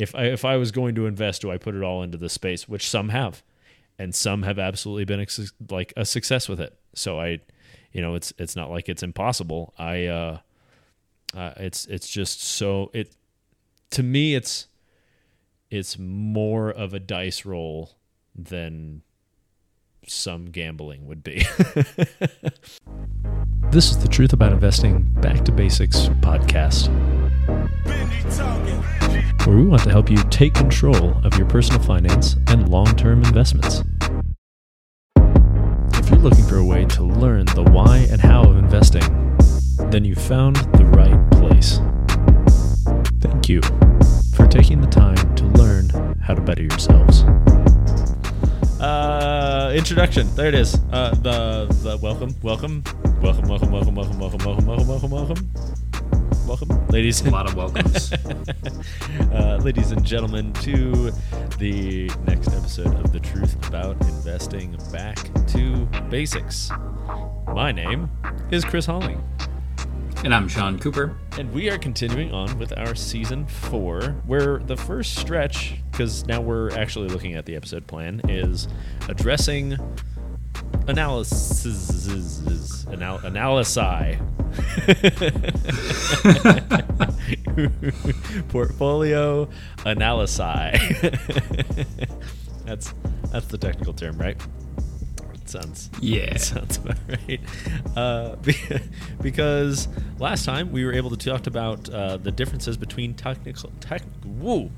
[0.00, 2.28] if I if I was going to invest, do I put it all into the
[2.28, 2.66] space?
[2.68, 3.42] Which some have,
[3.98, 6.76] and some have absolutely been ex- like a success with it.
[6.94, 7.40] So I,
[7.92, 9.74] you know, it's it's not like it's impossible.
[9.78, 10.38] I, uh,
[11.36, 13.14] uh, it's it's just so it
[13.90, 14.68] to me it's
[15.70, 17.98] it's more of a dice roll
[18.34, 19.02] than
[20.06, 21.46] some gambling would be.
[23.70, 26.88] this is the Truth About Investing Back to Basics podcast,
[29.50, 33.20] where we want to help you take control of your personal finance and long term
[33.24, 33.82] investments.
[35.16, 39.02] If you're looking for a way to learn the why and how of investing,
[39.90, 41.80] then you've found the right place.
[43.18, 43.60] Thank you
[44.36, 45.88] for taking the time to learn
[46.22, 47.24] how to better yourselves.
[48.80, 50.32] Uh, introduction.
[50.36, 50.76] There it is.
[50.92, 52.84] Uh, the the welcome, welcome,
[53.20, 55.50] welcome, welcome, welcome, welcome, welcome, welcome, welcome, welcome, welcome,
[56.50, 57.20] welcome, ladies.
[57.20, 58.12] A lot of welcomes.
[59.32, 61.12] uh, ladies and gentlemen, to
[61.58, 66.68] the next episode of the Truth About Investing Back to Basics.
[67.46, 68.10] My name
[68.50, 69.22] is Chris Holling.
[70.24, 71.16] and I'm Sean Cooper.
[71.38, 76.40] And we are continuing on with our season four, where the first stretch, because now
[76.40, 78.66] we're actually looking at the episode plan, is
[79.08, 79.78] addressing
[80.86, 84.18] analysis, anal, analysi,
[88.48, 89.48] portfolio
[89.78, 90.72] analysi.
[92.64, 92.94] that's
[93.32, 94.36] that's the technical term, right?
[95.50, 96.36] sounds Yeah.
[96.36, 97.40] sounds about right.
[97.96, 98.36] Uh,
[99.20, 104.02] because last time we were able to talk about uh, the differences between technical, tech,
[104.24, 104.70] woo,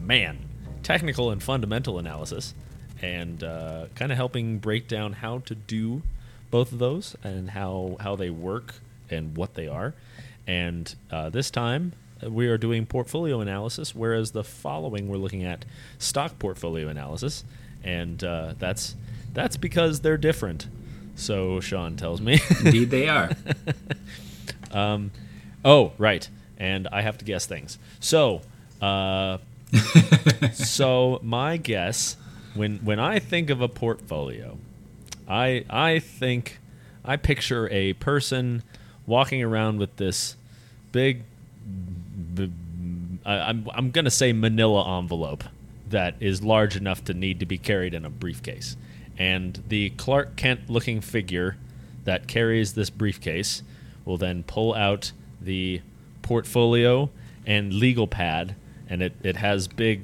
[0.00, 0.38] man,
[0.82, 2.54] technical and fundamental analysis,
[3.02, 6.02] and uh, kind of helping break down how to do
[6.50, 8.76] both of those and how how they work
[9.10, 9.94] and what they are.
[10.46, 11.92] And uh, this time
[12.24, 15.64] uh, we are doing portfolio analysis, whereas the following we're looking at
[15.98, 17.44] stock portfolio analysis,
[17.82, 18.94] and uh, that's
[19.34, 20.68] that's because they're different.
[21.16, 22.40] So Sean tells me.
[22.64, 23.30] Indeed, they are.
[24.70, 25.10] um,
[25.64, 27.78] oh, right, and I have to guess things.
[28.00, 28.42] So,
[28.80, 29.38] uh,
[30.52, 32.16] so my guess
[32.54, 34.58] when when I think of a portfolio,
[35.28, 36.58] I I think
[37.04, 38.62] I picture a person
[39.06, 40.36] walking around with this
[40.92, 41.22] big.
[42.34, 42.50] b-
[43.24, 45.44] I- I'm I'm gonna say Manila envelope
[45.88, 48.76] that is large enough to need to be carried in a briefcase,
[49.18, 51.56] and the Clark Kent looking figure
[52.04, 53.62] that carries this briefcase
[54.04, 55.80] will then pull out the
[56.22, 57.10] portfolio
[57.46, 58.54] and legal pad,
[58.88, 60.02] and it, it has big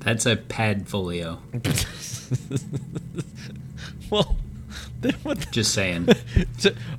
[0.00, 1.40] That's a pad folio.
[4.10, 4.36] well
[5.00, 6.08] then what Just saying.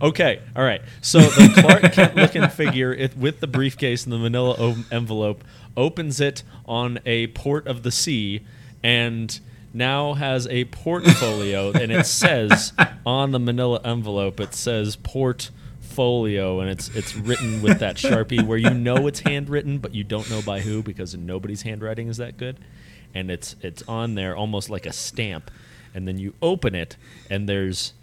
[0.01, 0.81] Okay, all right.
[1.01, 5.43] So the Clark Kent looking figure it, with the briefcase and the manila o- envelope
[5.77, 8.41] opens it on a port of the sea
[8.81, 9.39] and
[9.73, 12.73] now has a portfolio and it says
[13.05, 18.57] on the manila envelope it says portfolio and it's it's written with that sharpie where
[18.57, 22.35] you know it's handwritten but you don't know by who because nobody's handwriting is that
[22.35, 22.57] good
[23.13, 25.51] and it's it's on there almost like a stamp.
[25.93, 26.95] And then you open it
[27.29, 27.93] and there's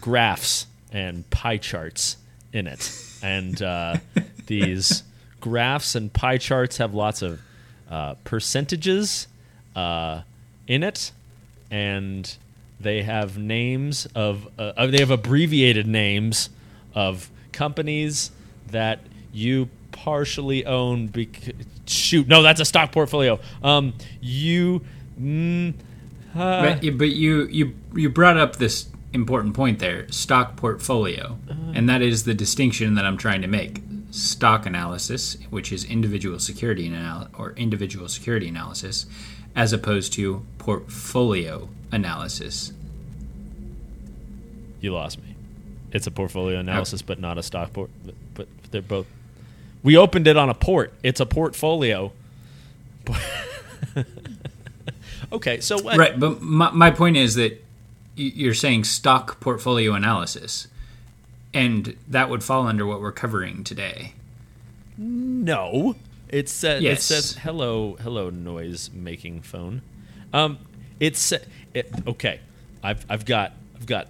[0.00, 2.16] graphs and pie charts
[2.52, 2.92] in it.
[3.22, 3.96] And uh,
[4.46, 5.02] these
[5.40, 7.40] graphs and pie charts have lots of
[7.90, 9.26] uh, percentages
[9.74, 10.22] uh,
[10.66, 11.10] in it.
[11.70, 12.32] And
[12.78, 16.50] they have names of uh, uh, they have abbreviated names
[16.94, 18.30] of companies
[18.70, 19.00] that
[19.32, 21.54] you partially own bec-
[21.92, 24.80] shoot no that's a stock portfolio um you
[25.20, 25.72] mm,
[26.34, 31.36] uh, but, you- but you you you brought up this important point there, stock portfolio,
[31.74, 33.82] and that is the distinction that I'm trying to make.
[34.10, 39.04] Stock analysis, which is individual security anal- or individual security analysis,
[39.54, 42.72] as opposed to portfolio analysis.
[44.80, 45.34] You lost me.
[45.92, 47.90] It's a portfolio analysis, but not a stock port.
[48.04, 49.06] But, but they're both.
[49.82, 50.92] We opened it on a port.
[51.02, 52.12] It's a portfolio.
[55.32, 55.96] okay, so what?
[55.96, 57.62] Right, but my, my point is that
[58.14, 60.68] you're saying stock portfolio analysis,
[61.52, 64.12] and that would fall under what we're covering today.
[64.96, 65.96] No,
[66.28, 69.82] it says it says hello, hello, noise making phone.
[70.32, 70.58] Um,
[71.00, 71.32] it's
[71.74, 72.40] it, okay.
[72.82, 74.08] I've I've got I've got.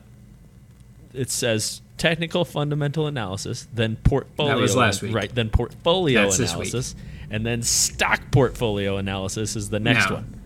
[1.14, 4.54] It says technical fundamental analysis, then portfolio.
[4.56, 5.14] That was last week.
[5.14, 5.32] right?
[5.32, 6.94] Then portfolio That's analysis,
[7.31, 10.40] and then stock portfolio analysis is the next Now, one.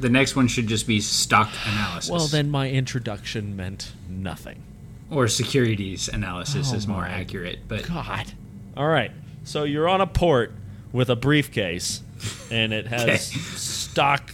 [0.00, 2.10] The next one should just be stock analysis.
[2.10, 4.62] Well, then my introduction meant nothing.
[5.10, 7.60] or securities analysis Oh is more accurate.
[7.66, 8.32] But God.
[8.76, 9.10] All right.
[9.44, 10.52] So you're on a port
[10.92, 12.02] with a briefcase
[12.50, 13.16] and it has Okay.
[13.56, 14.30] stock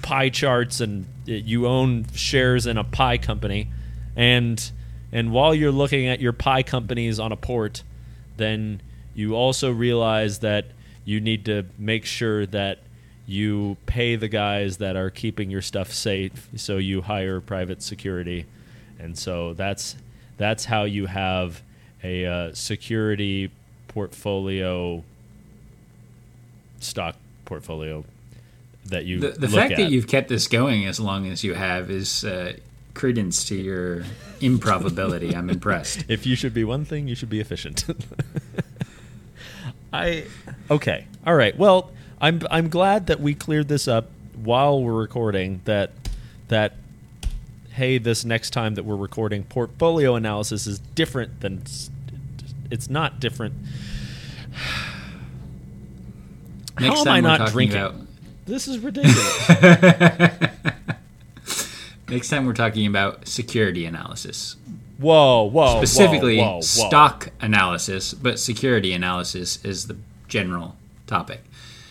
[0.00, 3.68] pie charts, and it, you own shares in a pie company,
[4.16, 4.72] and
[5.12, 7.82] and while you're looking at your pie companies on a port,
[8.36, 8.80] then
[9.14, 10.66] you also realize that
[11.04, 12.78] you need to make sure that
[13.26, 18.44] you pay the guys that are keeping your stuff safe so you hire private security
[18.98, 19.94] and so that's
[20.36, 21.62] that's how you have
[22.02, 23.50] a uh, security
[23.88, 25.02] portfolio
[26.80, 27.14] stock
[27.44, 28.04] portfolio
[28.86, 29.78] that you The, the fact at.
[29.78, 32.54] that you've kept this going as long as you have is uh,
[33.00, 34.04] credence to your
[34.42, 35.34] improbability.
[35.34, 36.04] I'm impressed.
[36.08, 37.86] if you should be one thing, you should be efficient.
[39.92, 40.26] I
[40.70, 41.06] okay.
[41.26, 41.56] All right.
[41.56, 45.92] Well, I'm I'm glad that we cleared this up while we're recording that
[46.48, 46.74] that
[47.70, 51.62] hey, this next time that we're recording portfolio analysis is different than
[52.70, 53.54] it's not different.
[56.78, 57.80] Next How am time I not drinking?
[57.80, 57.94] about-
[58.44, 59.48] This is ridiculous.
[62.10, 64.56] Next time we're talking about security analysis.
[64.98, 69.96] whoa, whoa, Specifically, whoa, whoa, stock analysis, but security analysis is the
[70.28, 70.76] general
[71.06, 71.42] topic.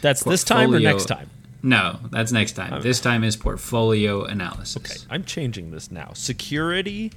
[0.02, 1.30] That's this time or next time.
[1.62, 2.82] No, that's next time.
[2.82, 4.78] This time is portfolio analysis.
[4.78, 6.12] Okay, I'm changing this now.
[6.14, 7.12] Security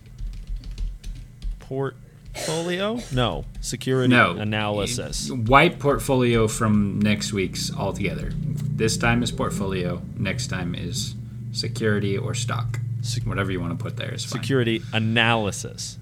[1.61, 2.99] portfolio?
[3.13, 4.33] No, security No.
[4.33, 5.31] analysis.
[5.31, 8.33] Wipe portfolio from next week's altogether.
[8.35, 10.03] This time is portfolio.
[10.17, 11.15] Next time is
[11.53, 12.81] security or stock.
[13.25, 14.41] Whatever you want to put there is fine.
[14.41, 15.99] Security analysis.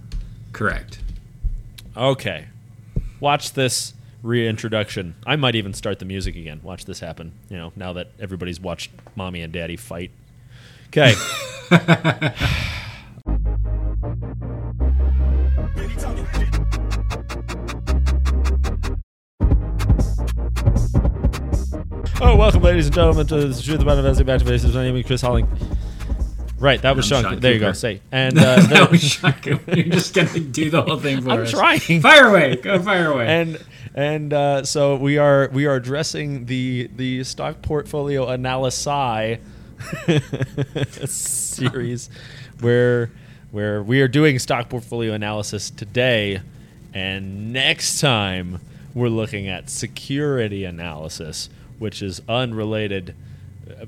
[0.53, 1.01] Correct.
[1.97, 2.47] Okay.
[3.21, 5.15] Watch this reintroduction.
[5.27, 6.61] I might even start the music again.
[6.63, 7.33] Watch this happen.
[7.49, 10.11] You know, now that everybody's watched mommy and daddy fight.
[10.89, 11.15] Okay.
[22.23, 24.75] Oh, welcome, ladies and gentlemen, to the Truth About Investing Back to Basics.
[24.75, 25.49] My name is Chris Holling.
[26.61, 27.33] Right, that was I'm Sean.
[27.33, 27.73] Sean there you go.
[27.73, 31.41] Say, and uh, there- no, Shaka, you're just gonna do the whole thing for I'm
[31.41, 31.51] us.
[31.51, 32.01] trying.
[32.03, 32.57] Fire away.
[32.57, 33.27] Go fire away.
[33.27, 33.59] and
[33.95, 38.87] and uh, so we are we are addressing the the stock portfolio analysis
[41.07, 42.11] series
[42.61, 43.11] where
[43.51, 46.41] where we are doing stock portfolio analysis today
[46.93, 48.61] and next time
[48.95, 51.49] we're looking at security analysis
[51.79, 53.15] which is unrelated
[53.71, 53.87] uh,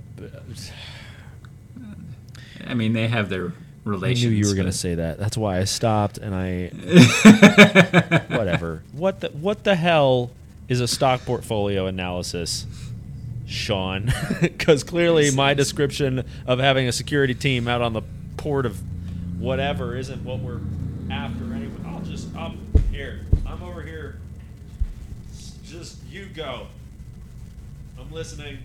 [2.66, 3.52] I mean, they have their
[3.84, 4.28] relationship.
[4.28, 5.18] I knew you were going to say that.
[5.18, 6.68] That's why I stopped and I
[8.36, 8.82] whatever.
[8.92, 10.30] What the what the hell
[10.68, 12.66] is a stock portfolio analysis,
[13.46, 14.12] Sean?
[14.40, 18.02] Because clearly my description of having a security team out on the
[18.36, 18.80] port of
[19.38, 20.60] whatever isn't what we're
[21.10, 21.72] after anyway.
[21.86, 22.58] I'll just I'm
[22.90, 23.20] here.
[23.46, 24.18] I'm over here.
[25.64, 26.66] Just you go.
[27.98, 28.58] I'm listening.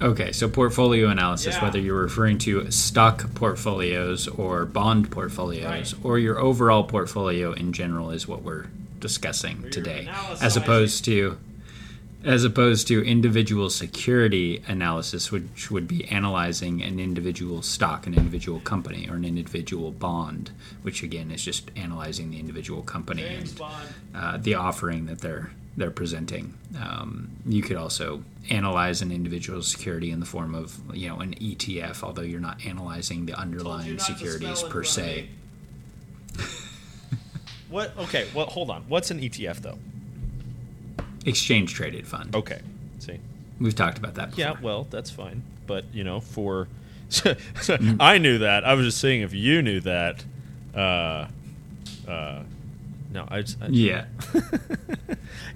[0.00, 1.64] Okay, so portfolio analysis, Yeah.
[1.64, 6.04] whether you're referring to stock portfolios or bond portfolios Right.
[6.04, 8.66] or your overall portfolio in general is what we're
[9.00, 10.08] discussing today.
[10.40, 11.38] As opposed to
[12.24, 18.58] as opposed to individual security analysis, which would be analyzing an individual stock, an individual
[18.60, 20.50] company, or an individual bond,
[20.82, 23.88] which again is just analyzing the individual company James and Bond.
[24.12, 26.54] uh, the offering that they're they're presenting.
[26.80, 31.34] Um, you could also analyze an individual security in the form of you know an
[31.34, 35.28] ETF, although you're not analyzing the underlying securities per se.
[37.68, 37.96] What?
[37.98, 38.28] Okay.
[38.34, 38.84] Well, hold on.
[38.88, 39.78] What's an ETF though?
[41.24, 42.34] Exchange traded fund.
[42.34, 42.60] Okay.
[43.00, 43.18] See.
[43.60, 44.30] We've talked about that.
[44.30, 44.44] Before.
[44.44, 44.54] Yeah.
[44.60, 45.42] Well, that's fine.
[45.66, 46.68] But you know, for
[48.00, 48.64] I knew that.
[48.64, 50.24] I was just saying if you knew that.
[50.74, 51.26] Uh,
[52.08, 52.42] uh,
[53.12, 53.60] no, I just.
[53.60, 54.04] I, Yeah.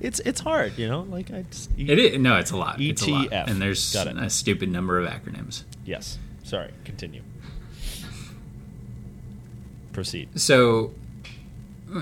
[0.01, 1.03] It's it's hard, you know.
[1.03, 1.71] Like I just.
[1.77, 2.81] It is no, it's a lot.
[2.81, 3.31] It's a lot.
[3.31, 3.47] ETF.
[3.49, 5.65] and there's a stupid number of acronyms.
[5.85, 6.19] Yes.
[6.43, 6.73] Sorry.
[6.85, 7.23] Continue.
[9.93, 10.41] Proceed.
[10.41, 10.93] So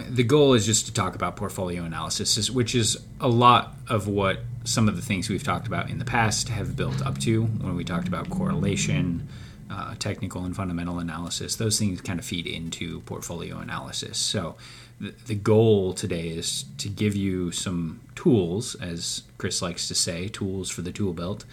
[0.08, 4.40] the goal is just to talk about portfolio analysis, which is a lot of what
[4.64, 7.74] some of the things we've talked about in the past have built up to when
[7.74, 9.26] we talked about correlation,
[9.70, 11.56] uh, technical and fundamental analysis.
[11.56, 14.18] Those things kind of feed into portfolio analysis.
[14.18, 14.56] So
[15.00, 20.28] the, the goal today is to give you some tools, as Chris likes to say,
[20.28, 21.44] tools for the tool belt.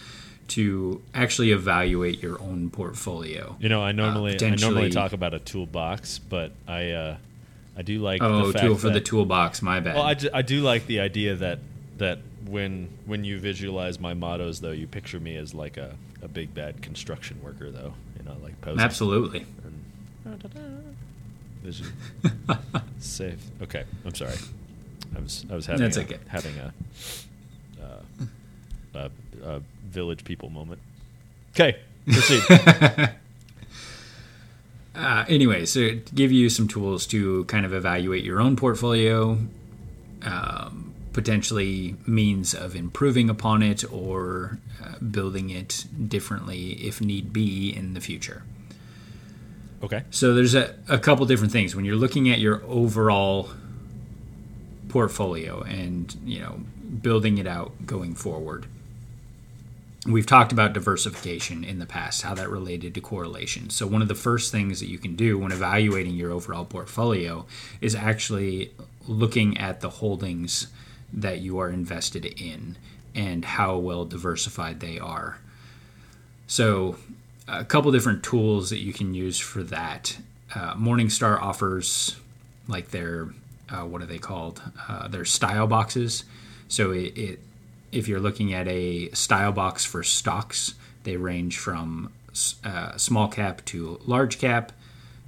[0.49, 3.55] To actually evaluate your own portfolio.
[3.59, 7.17] You know, I normally I normally talk about a toolbox, but I uh,
[7.75, 9.63] I do like Oh, the fact tool for the toolbox.
[9.63, 9.95] My bad.
[9.95, 11.57] Well, I, ju- I do like the idea that
[11.97, 16.27] that when when you visualize my mottos, though, you picture me as like a, a
[16.27, 17.95] big bad construction worker, though.
[18.19, 18.81] You know, like posing.
[18.81, 19.47] Absolutely.
[20.25, 20.43] And,
[21.65, 21.87] vision.
[22.99, 23.39] Safe.
[23.61, 24.35] Okay, I'm sorry.
[25.15, 26.19] I was I was having That's a, okay.
[26.27, 26.73] having a
[27.83, 28.01] uh,
[28.93, 29.11] a,
[29.43, 30.79] a village people moment.
[31.51, 32.43] Okay, proceed.
[34.95, 39.37] Uh, anyway, so to give you some tools to kind of evaluate your own portfolio,
[40.21, 47.75] um, potentially means of improving upon it or uh, building it differently if need be
[47.75, 48.43] in the future.
[49.85, 50.03] Okay.
[50.11, 53.49] So there's a, a couple different things when you're looking at your overall
[54.89, 56.59] portfolio and you know
[57.01, 58.65] building it out going forward.
[60.07, 63.71] We've talked about diversification in the past, how that related to correlation.
[63.71, 67.47] So one of the first things that you can do when evaluating your overall portfolio
[67.81, 68.71] is actually
[69.07, 70.67] looking at the holdings
[71.11, 72.77] that you are invested in
[73.15, 75.39] and how well diversified they are.
[76.45, 76.97] So
[77.47, 80.17] a couple different tools that you can use for that.
[80.53, 82.15] Uh, Morningstar offers
[82.67, 83.29] like their
[83.69, 84.61] uh, what are they called?
[84.87, 86.23] Uh, their style boxes.
[86.67, 87.39] So it, it
[87.91, 92.11] if you're looking at a style box for stocks, they range from
[92.63, 94.71] uh, small cap to large cap.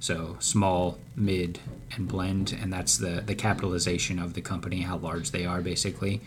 [0.00, 1.58] So small, mid,
[1.96, 6.20] and blend, and that's the the capitalization of the company, how large they are, basically,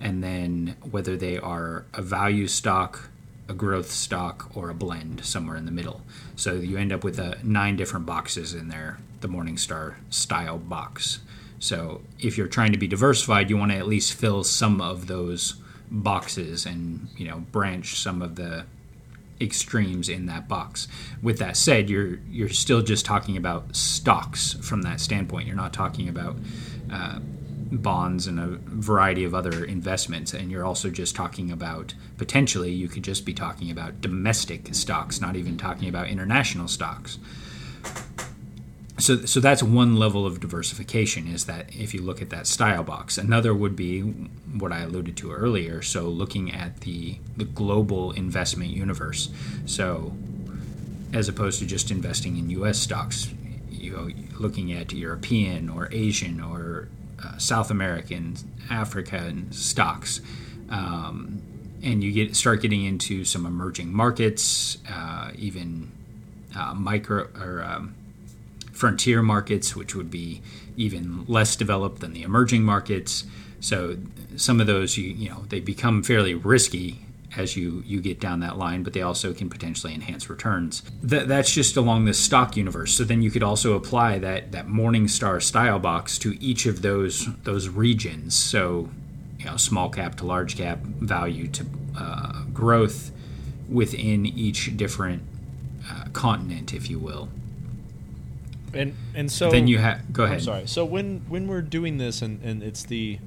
[0.00, 3.08] and then whether they are a value stock,
[3.48, 6.02] a growth stock, or a blend somewhere in the middle.
[6.34, 11.20] So you end up with uh, nine different boxes in there, the Morningstar style box.
[11.58, 15.06] So if you're trying to be diversified, you want to at least fill some of
[15.06, 15.54] those
[15.88, 18.66] boxes and you know branch some of the
[19.40, 20.88] extremes in that box.
[21.22, 25.46] With that said, you're you're still just talking about stocks from that standpoint.
[25.46, 26.36] You're not talking about
[26.90, 27.20] uh,
[27.70, 32.88] bonds and a variety of other investments, and you're also just talking about potentially you
[32.88, 37.18] could just be talking about domestic stocks, not even talking about international stocks.
[38.98, 42.82] So, so that's one level of diversification is that if you look at that style
[42.82, 48.12] box another would be what i alluded to earlier so looking at the, the global
[48.12, 49.28] investment universe
[49.66, 50.16] so
[51.12, 53.34] as opposed to just investing in us stocks
[53.70, 54.08] you know
[54.38, 56.88] looking at european or asian or
[57.24, 58.36] uh, south american
[58.70, 60.20] african stocks
[60.70, 61.42] um,
[61.82, 65.90] and you get start getting into some emerging markets uh, even
[66.56, 67.94] uh, micro or um,
[68.76, 70.42] frontier markets, which would be
[70.76, 73.24] even less developed than the emerging markets.
[73.60, 73.96] So
[74.36, 77.05] some of those, you you know, they become fairly risky
[77.38, 80.82] as you you get down that line, but they also can potentially enhance returns.
[81.02, 82.94] That, that's just along the stock universe.
[82.94, 87.28] So then you could also apply that that Morningstar style box to each of those
[87.44, 88.36] those regions.
[88.36, 88.88] So
[89.38, 91.66] you know, small cap to large cap, value to
[91.98, 93.12] uh, growth
[93.68, 95.22] within each different
[95.90, 97.28] uh, continent, if you will.
[98.72, 100.38] And and so then you have go ahead.
[100.38, 100.66] I'm sorry.
[100.66, 103.18] So when when we're doing this and, and it's the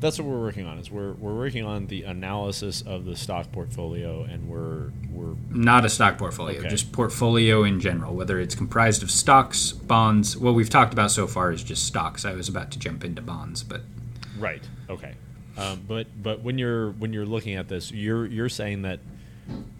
[0.00, 3.52] that's what we're working on is we're we're working on the analysis of the stock
[3.52, 6.68] portfolio and we're we're Not a stock portfolio, Okay.
[6.68, 10.36] just portfolio in general, whether it's comprised of stocks, bonds.
[10.36, 12.24] What we've talked about so far is just stocks.
[12.24, 13.82] I was about to jump into bonds, but
[14.38, 14.62] right.
[14.88, 15.14] Okay.
[15.58, 19.00] Um, but but when you're when you're looking at this, you're you're saying that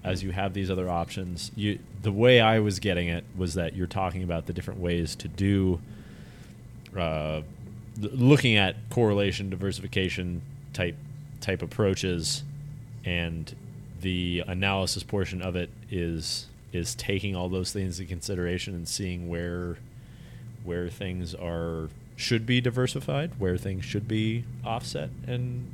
[0.04, 3.74] as you have these other options, you the way I was getting it was that
[3.74, 5.80] you're talking about the different ways to do
[6.96, 7.42] uh,
[7.99, 10.42] looking at correlation diversification
[10.73, 10.97] type
[11.40, 12.42] type approaches
[13.04, 13.54] and
[14.00, 19.28] the analysis portion of it is is taking all those things into consideration and seeing
[19.28, 19.76] where
[20.64, 25.66] where things are should be diversified, where things should be offset, and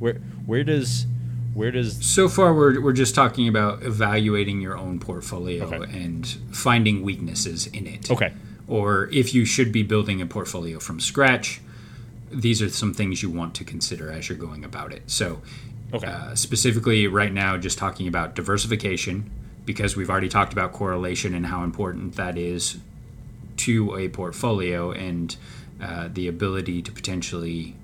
[0.00, 1.06] where where does
[1.54, 5.98] where does so far we're, we're just talking about evaluating your own portfolio Okay.
[5.98, 8.10] and finding weaknesses in it.
[8.10, 8.32] okay
[8.68, 11.60] Or if you should be building a portfolio from scratch,
[12.30, 15.02] these are some things you want to consider as you're going about it.
[15.06, 15.40] So,
[15.92, 16.06] Okay.
[16.08, 19.30] uh, specifically, right now, just talking about diversification,
[19.64, 22.78] because we've already talked about correlation and how important that is
[23.58, 25.36] to a portfolio and
[25.80, 27.76] uh, the ability to potentially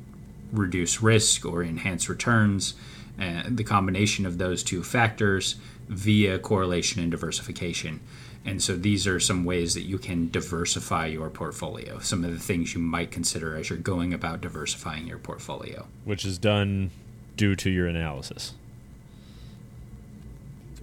[0.53, 2.75] reduce risk or enhance returns.
[3.21, 5.57] Uh, the combination of those two factors
[5.89, 8.01] via correlation and diversification.
[8.45, 12.39] And so these are some ways that you can diversify your portfolio, some of the
[12.41, 15.87] things you might consider as you're going about diversifying your portfolio.
[16.05, 16.91] which is done
[17.37, 18.53] due to your analysis,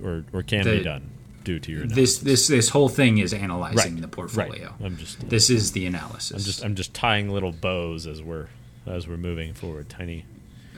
[0.03, 1.09] or or can be done
[1.43, 2.17] due to your analysis.
[2.17, 4.69] This this this whole thing is analyzing Right, the portfolio.
[4.79, 4.85] Right.
[4.85, 6.31] I'm just uh, This is the analysis.
[6.31, 8.47] I'm just I'm just tying little bows as we're
[8.87, 9.89] as we're moving forward.
[9.89, 10.25] Tiny.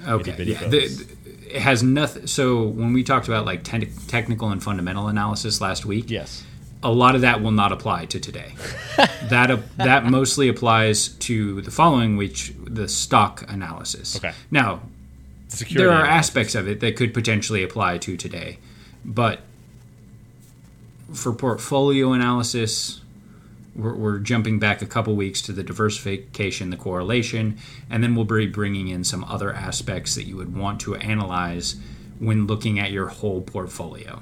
[0.08, 0.44] Okay.
[0.44, 0.62] Yeah.
[0.62, 0.72] bows.
[0.72, 1.08] The,
[1.56, 2.26] it has nothing.
[2.28, 6.44] So when we talked about like te- technical and fundamental analysis last week, Yes.
[6.84, 8.54] A lot of that will not apply to today.
[8.98, 14.16] that that mostly applies to the following, which the stock analysis.
[14.18, 14.34] Okay.
[14.50, 14.82] Now,
[15.48, 15.84] security.
[15.84, 16.30] there are analysis.
[16.30, 18.58] aspects of it that could potentially apply to today,
[19.06, 19.42] but
[21.14, 23.02] for portfolio analysis,
[23.76, 27.58] we're, we're jumping back a couple weeks to the diversification, the correlation,
[27.90, 31.76] and then we'll be bringing in some other aspects that you would want to analyze
[32.20, 34.22] when looking at your whole portfolio.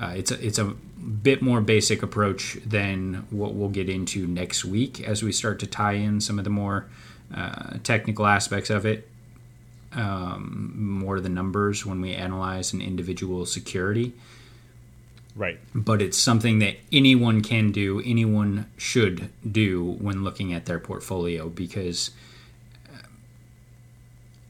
[0.00, 0.74] Uh, it's a, it's a
[1.22, 5.66] bit more basic approach than what we'll get into next week as we start to
[5.66, 6.86] tie in some of the more
[7.34, 9.08] uh, technical aspects of it
[9.92, 14.12] um, more the numbers when we analyze an individual security.
[15.34, 15.58] Right.
[15.74, 21.48] But it's something that anyone can do, anyone should do when looking at their portfolio
[21.48, 22.10] because
[22.92, 23.06] uh,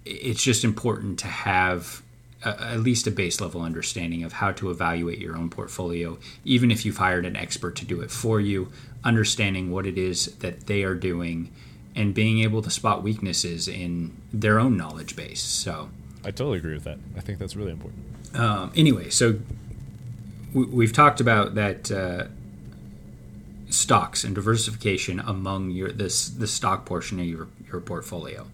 [0.07, 2.03] it's just important to have
[2.45, 6.71] a, at least a base level understanding of how to evaluate your own portfolio, even
[6.71, 8.71] if you've hired an expert to do it for you,
[9.05, 11.51] understanding what it is that they are doing
[11.95, 15.43] and being able to spot weaknesses in their own knowledge base.
[15.43, 15.91] So,
[16.25, 16.99] I totally agree with that.
[17.17, 18.05] I think that's really important.
[18.35, 19.41] um, anyway, so
[20.55, 22.27] we, we've talked about that uh,
[23.71, 28.47] stocks and diversification among your this the stock portion of your your portfolio.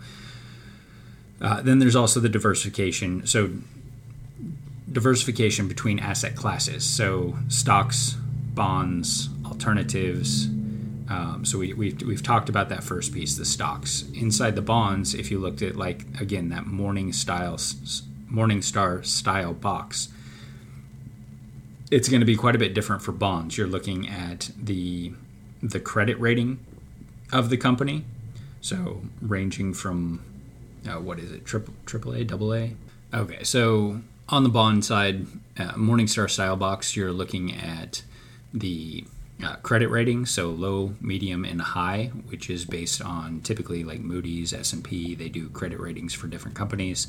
[1.41, 3.26] Uh, then there's also the diversification.
[3.26, 3.50] So
[4.95, 6.85] diversification between asset classes.
[6.85, 8.17] So stocks,
[8.55, 10.47] bonds, alternatives.
[11.11, 14.05] Um, so we, we've, we've talked about that first piece, the stocks.
[14.15, 20.09] Inside the bonds, if you looked at like again that morning style Morningstar style box,
[21.91, 23.59] it's going to be quite a bit different for bonds.
[23.59, 25.13] You're looking at the
[25.63, 26.59] the credit rating
[27.33, 28.05] of the company,
[28.61, 30.23] so ranging from
[30.89, 32.75] uh, what is it, triple triple A, double A.
[33.13, 35.26] Okay, so on the bond side,
[35.59, 38.02] uh, Morningstar style box, you're looking at
[38.52, 39.04] the
[39.43, 44.52] uh, credit rating, so low, medium, and high, which is based on typically like Moody's,
[44.52, 45.14] S and P.
[45.14, 47.09] They do credit ratings for different companies,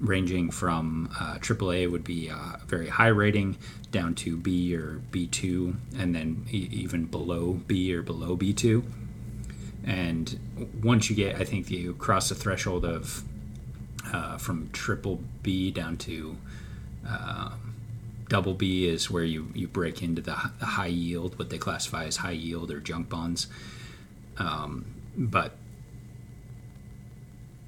[0.00, 3.56] ranging from uh, AAA would be a very high rating
[3.92, 8.84] down to B or B2, and then e- even below B or below B2.
[9.84, 10.40] And
[10.82, 13.22] once you get, I think you cross the threshold of
[14.12, 16.36] uh, from triple B down to
[17.08, 17.50] uh,
[18.28, 22.04] double B is where you, you break into the, the high yield, what they classify
[22.04, 23.46] as high yield or junk bonds.
[24.38, 25.56] Um, but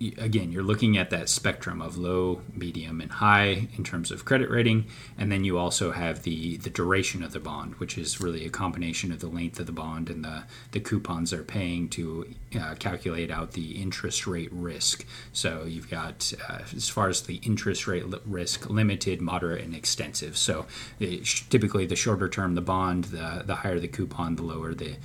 [0.01, 4.49] again, you're looking at that spectrum of low, medium, and high in terms of credit
[4.49, 8.47] rating, and then you also have the the duration of the bond, which is really
[8.47, 12.33] a combination of the length of the bond and the the coupons they're paying to
[12.59, 15.05] uh, calculate out the interest rate risk.
[15.33, 20.37] So you've got uh, as far as the interest rate risk, limited, moderate, and extensive.
[20.37, 20.67] So
[21.01, 24.97] it, typically, the shorter term the bond, the the higher the coupon, the lower the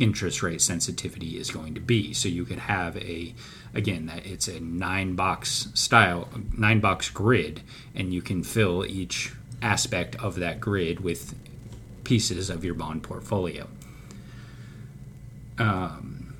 [0.00, 2.12] interest rate sensitivity is going to be.
[2.12, 3.34] So you could have a
[3.74, 7.60] again it's a nine box style nine box grid
[7.94, 11.34] and you can fill each aspect of that grid with
[12.04, 13.68] pieces of your bond portfolio.
[15.58, 16.34] Um,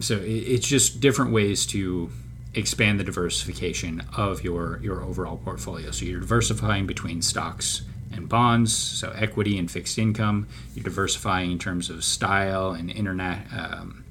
[0.00, 2.10] so it, it's just different ways to
[2.54, 5.90] expand the diversification of your your overall portfolio.
[5.90, 7.82] So you're diversifying between stocks
[8.12, 10.46] and bonds, so equity and fixed income.
[10.74, 14.01] You're diversifying in terms of style and internet um,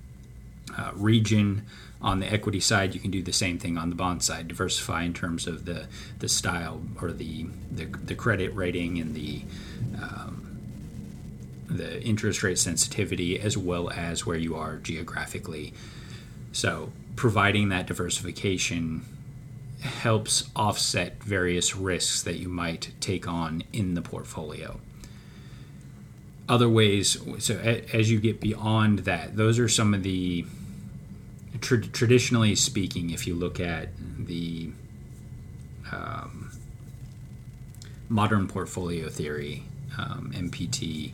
[0.77, 1.65] uh, region.
[2.01, 4.47] On the equity side, you can do the same thing on the bond side.
[4.47, 5.88] Diversify in terms of the
[6.19, 9.43] the style or the the, the credit rating and the
[10.01, 10.51] um,
[11.69, 15.73] the interest rate sensitivity, as well as where you are geographically.
[16.51, 19.05] So, providing that diversification
[19.81, 24.79] helps offset various risks that you might take on in the portfolio.
[26.47, 30.45] Other ways, so as you get beyond that, those are some of the
[31.62, 34.71] tra- traditionally speaking, if you look at the
[35.91, 36.52] um,
[38.10, 39.63] modern portfolio theory,
[39.97, 41.13] um, MPT,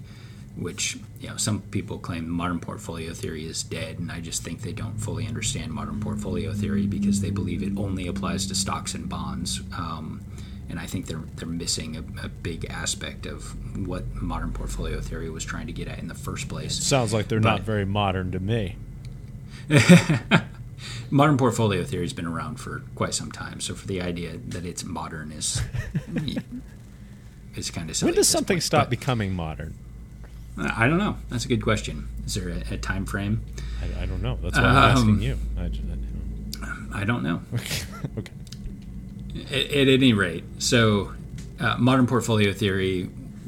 [0.56, 4.62] which you know some people claim modern portfolio theory is dead, and I just think
[4.62, 8.94] they don't fully understand modern portfolio theory because they believe it only applies to stocks
[8.96, 9.62] and bonds.
[9.78, 10.22] Um,
[10.70, 13.56] and I think they're they're missing a, a big aspect of
[13.88, 16.76] what modern portfolio theory was trying to get at in the first place.
[16.76, 18.76] Sounds like they're not very modern to me.
[21.12, 24.66] modern portfolio theory has been around for quite some time, so for the idea that
[24.66, 25.62] it's modern is
[27.56, 28.12] is kind of silly.
[28.12, 28.64] When does something point.
[28.64, 29.74] stop becoming modern?
[30.60, 31.18] I don't know.
[31.30, 32.08] That's a good question.
[32.26, 33.42] Is there a, a time frame?
[33.82, 34.38] I, I don't know.
[34.42, 35.38] That's why I'm Um, asking you.
[35.60, 35.84] I just,
[36.94, 37.42] I don't know.
[38.18, 38.32] Okay.
[39.52, 41.14] At, at any rate, so
[41.60, 43.04] uh, modern portfolio theory,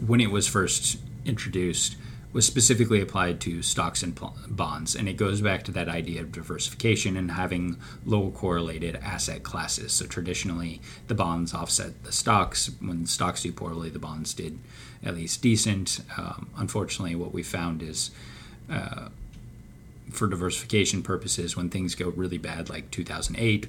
[0.05, 1.95] when it was first introduced,
[2.31, 6.31] was specifically applied to stocks and bonds, and it goes back to that idea of
[6.31, 9.93] diversification and having low correlated asset classes.
[9.93, 12.69] So traditionally, the bonds offset the stocks.
[12.79, 14.59] When stocks do poorly, the bonds did
[15.03, 16.01] at least decent.
[16.17, 18.11] Um, unfortunately, what we found is.
[18.69, 19.09] Uh,
[20.11, 23.67] for diversification purposes, when things go really bad, like 2008,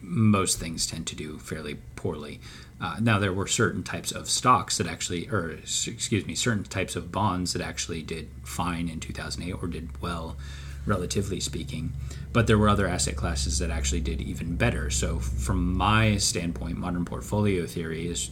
[0.00, 2.40] most things tend to do fairly poorly.
[2.80, 6.94] Uh, now there were certain types of stocks that actually, or excuse me, certain types
[6.94, 10.36] of bonds that actually did fine in 2008 or did well,
[10.84, 11.92] relatively speaking.
[12.32, 14.90] But there were other asset classes that actually did even better.
[14.90, 18.30] So from my standpoint, modern portfolio theory is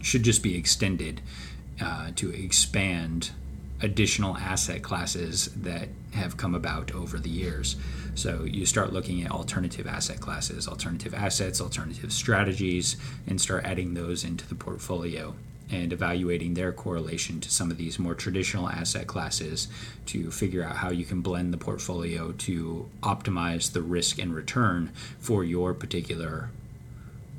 [0.00, 1.20] should just be extended
[1.80, 3.30] uh, to expand
[3.82, 7.76] additional asset classes that have come about over the years.
[8.14, 13.94] So you start looking at alternative asset classes, alternative assets, alternative strategies, and start adding
[13.94, 15.34] those into the portfolio
[15.70, 19.68] and evaluating their correlation to some of these more traditional asset classes
[20.04, 24.92] to figure out how you can blend the portfolio to optimize the risk and return
[25.18, 26.50] for your particular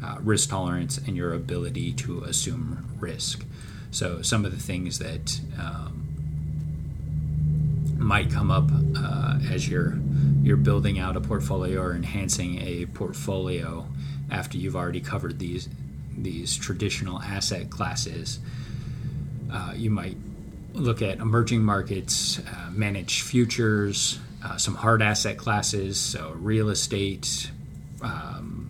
[0.03, 3.45] uh, risk tolerance and your ability to assume risk.
[3.91, 6.02] So, some of the things that um,
[8.03, 9.97] might come up uh, as you're
[10.41, 13.87] you're building out a portfolio or enhancing a portfolio
[14.29, 15.69] after you've already covered these
[16.17, 18.39] these traditional asset classes.
[19.51, 20.17] Uh, you might
[20.73, 27.51] look at emerging markets, uh, managed futures, uh, some hard asset classes, so real estate,
[28.01, 28.69] um,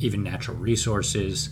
[0.00, 1.50] even natural resources,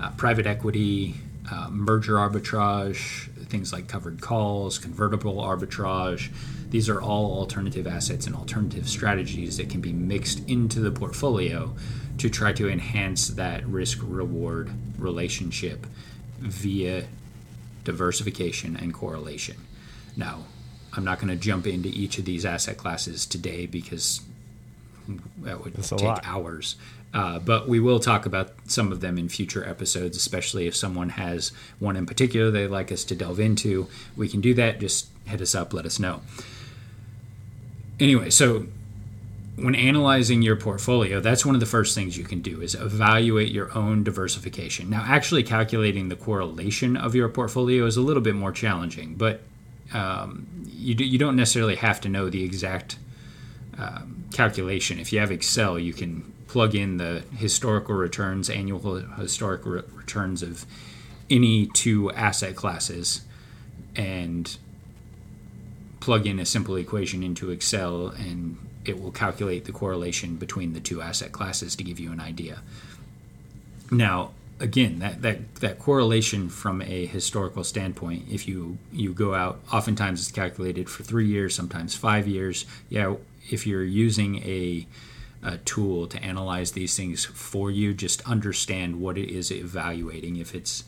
[0.00, 1.14] uh, private equity,
[1.50, 6.30] uh, merger arbitrage, things like covered calls, convertible arbitrage.
[6.70, 11.74] These are all alternative assets and alternative strategies that can be mixed into the portfolio
[12.18, 15.86] to try to enhance that risk reward relationship
[16.38, 17.06] via
[17.84, 19.56] diversification and correlation.
[20.16, 20.44] Now,
[20.94, 24.20] I'm not going to jump into each of these asset classes today because
[25.38, 26.76] that would That's take hours.
[27.14, 31.10] Uh, but we will talk about some of them in future episodes, especially if someone
[31.10, 33.88] has one in particular they'd like us to delve into.
[34.16, 34.78] We can do that.
[34.78, 36.20] Just hit us up, let us know.
[37.98, 38.66] Anyway, so
[39.56, 43.50] when analyzing your portfolio, that's one of the first things you can do is evaluate
[43.50, 44.88] your own diversification.
[44.90, 49.40] Now, actually calculating the correlation of your portfolio is a little bit more challenging, but
[49.92, 52.98] um, you, do, you don't necessarily have to know the exact
[53.78, 55.00] um, calculation.
[55.00, 60.42] If you have Excel, you can plug in the historical returns, annual historical re- returns
[60.42, 60.66] of
[61.30, 63.22] any two asset classes,
[63.94, 64.56] and
[66.00, 70.80] plug in a simple equation into Excel, and it will calculate the correlation between the
[70.80, 72.60] two asset classes to give you an idea.
[73.90, 79.60] Now, again, that, that, that correlation from a historical standpoint, if you, you go out,
[79.72, 82.64] oftentimes it's calculated for three years, sometimes five years.
[82.88, 83.16] Yeah,
[83.50, 84.86] if you're using a
[85.42, 87.94] a tool to analyze these things for you.
[87.94, 90.84] Just understand what it is evaluating, if it's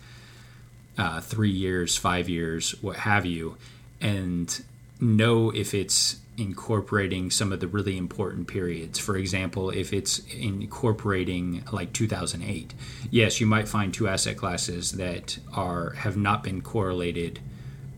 [0.99, 3.57] uh, three years, five years, what have you,
[4.01, 4.63] and
[5.01, 8.99] know if it's incorporating some of the really important periods.
[8.99, 12.73] For example, if it's incorporating like 2008,
[13.11, 17.41] yes, you might find two asset classes that are have not been correlated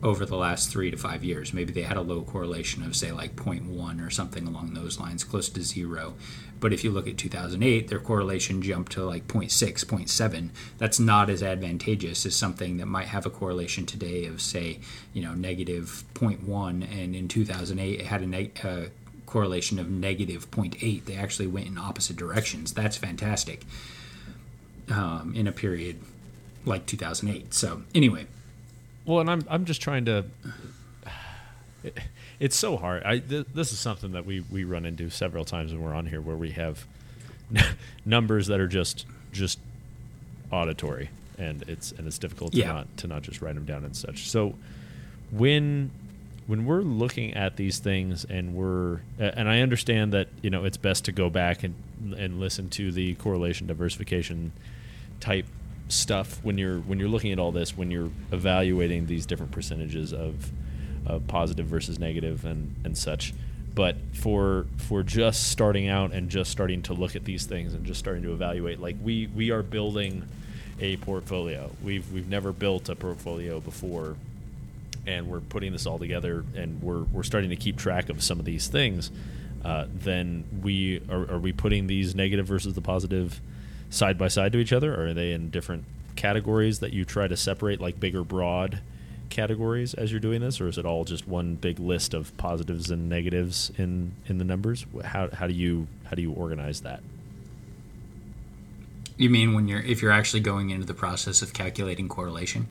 [0.02, 1.54] over the last three to five years.
[1.54, 5.22] Maybe they had a low correlation of, say, like 0.1 or something along those lines,
[5.22, 6.14] close to zero.
[6.58, 10.50] But if you look at 2008, their correlation jumped to like 0.6, 0.7.
[10.78, 14.80] That's not as advantageous as something that might have a correlation today of, say,
[15.12, 18.88] you know, negative 0.1, and in 2008 it had a uh,
[19.26, 21.04] correlation of negative 0.8.
[21.04, 22.74] They actually went in opposite directions.
[22.74, 23.62] That's fantastic
[24.90, 26.00] um, in a period
[26.64, 27.54] like 2008.
[27.54, 28.26] So, anyway
[29.06, 30.24] well, and I'm I'm just trying to.
[31.82, 31.98] It,
[32.40, 33.04] it's so hard.
[33.04, 36.06] I th- this is something that we we run into several times when we're on
[36.06, 36.86] here, where we have
[38.04, 39.58] numbers that are just just
[40.50, 42.72] auditory, and it's and it's difficult to yeah.
[42.72, 44.28] not to not just write them down and such.
[44.28, 44.54] So
[45.30, 45.90] when
[46.46, 50.76] when we're looking at these things and we're and I understand that you know it's
[50.76, 51.74] best to go back and
[52.16, 54.52] and listen to the correlation diversification
[55.20, 55.46] type
[55.88, 60.12] stuff when you're when you're looking at all this when you're evaluating these different percentages
[60.12, 60.50] of,
[61.06, 63.34] of positive versus negative and and such.
[63.74, 67.84] But for for just starting out and just starting to look at these things and
[67.84, 70.24] just starting to evaluate like we we are building
[70.80, 71.70] a portfolio.
[71.82, 74.16] We've we've never built a portfolio before
[75.06, 78.38] and we're putting this all together and we're we're starting to keep track of some
[78.38, 79.10] of these things
[79.64, 83.40] uh, then we are, are we putting these negative versus the positive
[83.92, 85.84] side by side to each other, or are they in different
[86.16, 88.80] categories that you try to separate, like big or broad
[89.28, 92.90] categories as you're doing this, or is it all just one big list of positives
[92.90, 94.86] and negatives in in the numbers?
[95.04, 97.02] How how do you how do you organize that?
[99.16, 102.68] You mean when you're if you're actually going into the process of calculating correlation?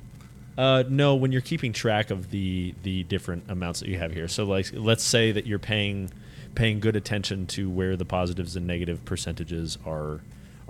[0.57, 4.27] Uh, no, when you're keeping track of the the different amounts that you have here.
[4.27, 6.11] So, like, let's say that you're paying
[6.55, 10.19] paying good attention to where the positives and negative percentages are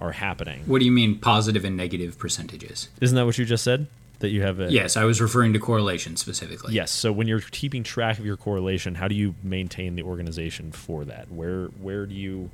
[0.02, 0.64] are happening.
[0.66, 2.90] What do you mean positive and negative percentages?
[3.00, 3.88] Isn't that what you just said?
[4.20, 6.74] That you have a Yes, I was referring to correlation specifically.
[6.74, 6.92] Yes.
[6.92, 11.06] So when you're keeping track of your correlation, how do you maintain the organization for
[11.06, 11.32] that?
[11.32, 12.50] Where where do you?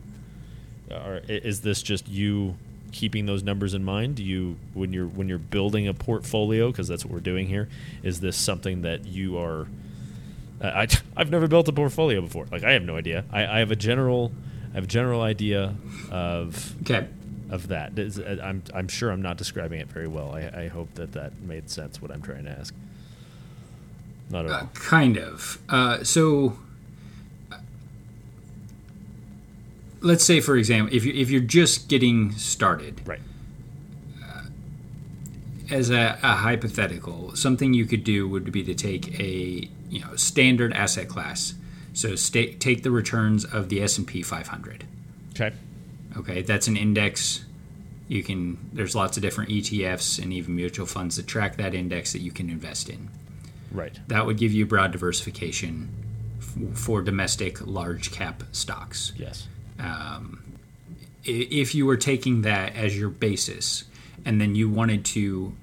[0.91, 2.55] Are, is this just you
[2.93, 4.15] keeping those numbers in mind?
[4.15, 7.67] Do you when you're when you're building a portfolio because that's what we're doing here?
[8.01, 9.67] Is this something that you are?
[10.61, 12.45] Uh, I I've never built a portfolio before.
[12.49, 13.25] Like I have no idea.
[13.31, 14.31] I, I have a general
[14.71, 15.75] I have a general idea
[16.11, 17.07] of Okay.
[17.49, 17.97] Of that.
[17.97, 20.33] Is- uh, I'm I'm sure I'm not describing it very well.
[20.35, 22.01] I, I hope that that made sense.
[22.01, 22.73] What I'm trying to ask.
[24.29, 24.69] Not at Uh, all.
[24.73, 25.59] kind of.
[25.69, 26.57] Uh, so,
[27.51, 27.57] uh,
[30.01, 33.21] let's say, for example, if you if you're just getting started, Right.
[35.71, 40.15] as a, a hypothetical, something you could do would be to take a you know
[40.15, 41.53] standard asset class.
[41.93, 44.85] So sta take the returns of the S and P 500.
[45.33, 45.55] Okay.
[46.17, 47.45] Okay, that's an index.
[48.07, 52.13] You can there's lots of different ETFs and even mutual funds that track that index
[52.13, 53.09] that you can invest in.
[53.71, 53.99] Right.
[54.07, 55.89] That would give you broad diversification
[56.39, 59.11] f- for domestic large cap stocks.
[59.17, 59.47] Yes.
[59.77, 60.41] Um,
[61.27, 63.83] I- If you were taking that as your basis
[64.25, 65.53] and then you wanted to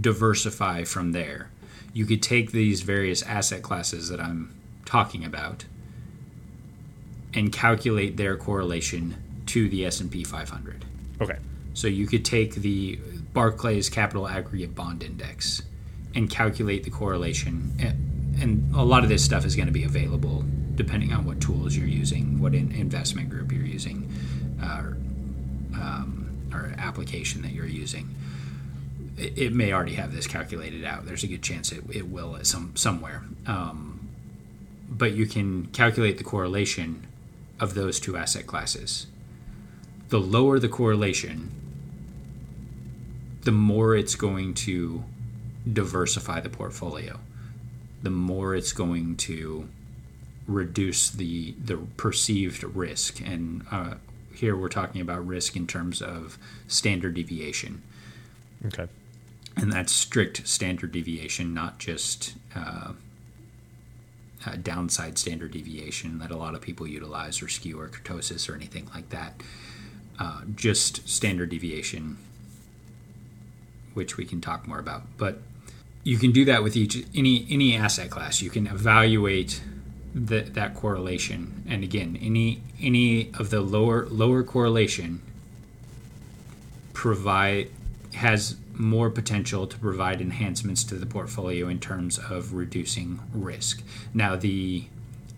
[0.00, 1.50] diversify from there,
[1.92, 4.54] you could take these various asset classes that I'm
[4.86, 5.66] talking about
[7.34, 9.16] and calculate their correlation
[9.50, 10.84] to the S&P 500.
[11.20, 11.36] Okay.
[11.74, 13.00] So you could take the
[13.32, 15.62] Barclays Capital Aggregate Bond Index
[16.14, 17.74] and calculate the correlation.
[17.80, 20.44] And, and a lot of this stuff is going to be available
[20.76, 24.08] depending on what tools you're using, what in, investment group you're using,
[24.62, 24.96] uh, or,
[25.74, 28.14] um, or application that you're using.
[29.18, 31.06] It, it may already have this calculated out.
[31.06, 33.24] There's a good chance it, it will at some somewhere.
[33.46, 34.08] Um,
[34.88, 37.08] but you can calculate the correlation
[37.58, 39.06] of those two asset classes
[40.10, 41.50] the lower the correlation,
[43.42, 45.02] the more it's going to
[45.72, 47.18] diversify the portfolio,
[48.02, 49.68] the more it's going to
[50.46, 53.20] reduce the the perceived risk.
[53.20, 53.94] And uh,
[54.34, 57.82] here we're talking about risk in terms of standard deviation,
[58.66, 58.88] Okay.
[59.56, 62.34] and that's strict standard deviation, not just.
[62.54, 62.92] Uh,
[64.46, 68.54] uh, downside standard deviation that a lot of people utilize, or skew or kurtosis, or
[68.54, 69.34] anything like that
[70.18, 72.18] uh, just standard deviation,
[73.94, 75.02] which we can talk more about.
[75.16, 75.40] But
[76.02, 78.42] you can do that with each any any asset class.
[78.42, 79.62] You can evaluate
[80.14, 85.22] the, that correlation, and again, any any of the lower lower correlation
[86.92, 87.70] provide
[88.14, 93.82] has more potential to provide enhancements to the portfolio in terms of reducing risk.
[94.14, 94.86] Now, the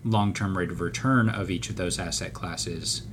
[0.05, 3.03] long-term rate of return of each of those asset classes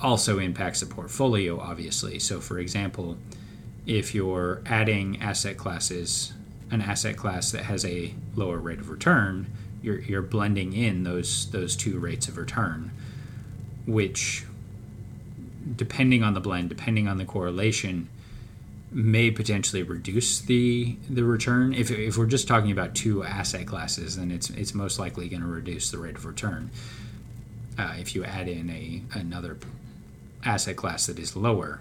[0.00, 2.18] also impacts the portfolio, obviously.
[2.18, 3.16] So, for example,
[3.86, 6.32] if you're adding asset classes,
[6.70, 9.46] an asset class that has a lower rate of return,
[9.82, 12.90] you're, you're blending in those those two rates of return,
[13.86, 14.44] which,
[15.76, 18.08] depending on the blend, depending on the correlation,
[18.90, 21.72] may potentially reduce the the return.
[21.74, 25.42] If, if we're just talking about two asset classes, then it's it's most likely going
[25.42, 26.70] to reduce the rate of return.
[27.78, 29.56] Uh, if you add in a another
[30.44, 31.80] asset class that is lower.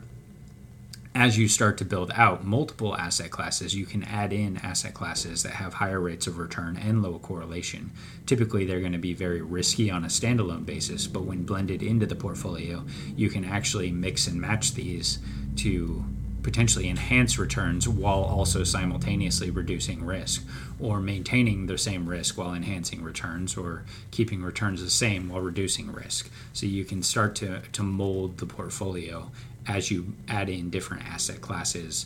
[1.15, 5.41] As you start to build out multiple asset classes, you can add in asset classes
[5.41, 7.89] that have higher rates of return and low correlation.
[8.28, 12.06] Typically, they're going to be very risky on a standalone basis, but when blended into
[12.06, 15.17] the portfolio, you can actually mix and match these
[15.56, 16.06] to
[16.48, 20.46] potentially enhance returns while also simultaneously reducing risk
[20.80, 25.92] or maintaining the same risk while enhancing returns or keeping returns the same while reducing
[25.92, 26.32] risk.
[26.54, 29.30] So you can start to, to mold the portfolio
[29.68, 32.06] as you add in different asset classes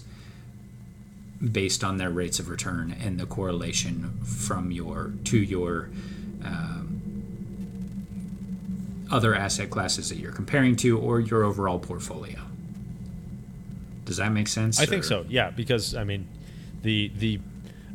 [1.51, 5.91] based on their rates of return and the correlation from your to your
[6.43, 7.03] um,
[9.11, 12.39] other asset classes that you're comparing to or your overall portfolio.
[14.11, 14.77] Does that make sense?
[14.77, 15.25] I think so.
[15.29, 16.27] Yeah, because I mean,
[16.81, 17.39] the the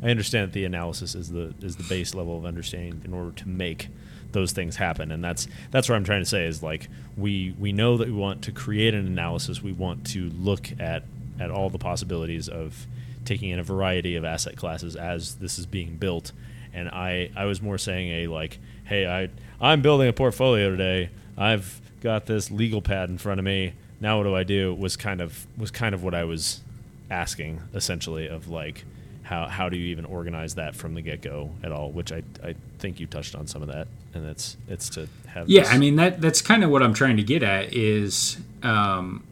[0.01, 3.31] I understand that the analysis is the is the base level of understanding in order
[3.37, 3.89] to make
[4.31, 7.71] those things happen, and that's that's what I'm trying to say is like we we
[7.71, 9.61] know that we want to create an analysis.
[9.61, 11.03] We want to look at
[11.39, 12.87] at all the possibilities of
[13.23, 16.31] taking in a variety of asset classes as this is being built.
[16.73, 19.29] And I, I was more saying a like, hey, I
[19.61, 21.11] I'm building a portfolio today.
[21.37, 23.73] I've got this legal pad in front of me.
[23.99, 24.73] Now what do I do?
[24.75, 26.61] Was kind of was kind of what I was
[27.09, 28.83] asking essentially of like
[29.23, 31.91] how how do you even organize that from the get go at all?
[31.91, 35.49] Which I I think you touched on some of that, and it's it's to have
[35.49, 38.37] Yeah, this- I mean that that's kind of what I'm trying to get at is
[38.63, 39.23] um,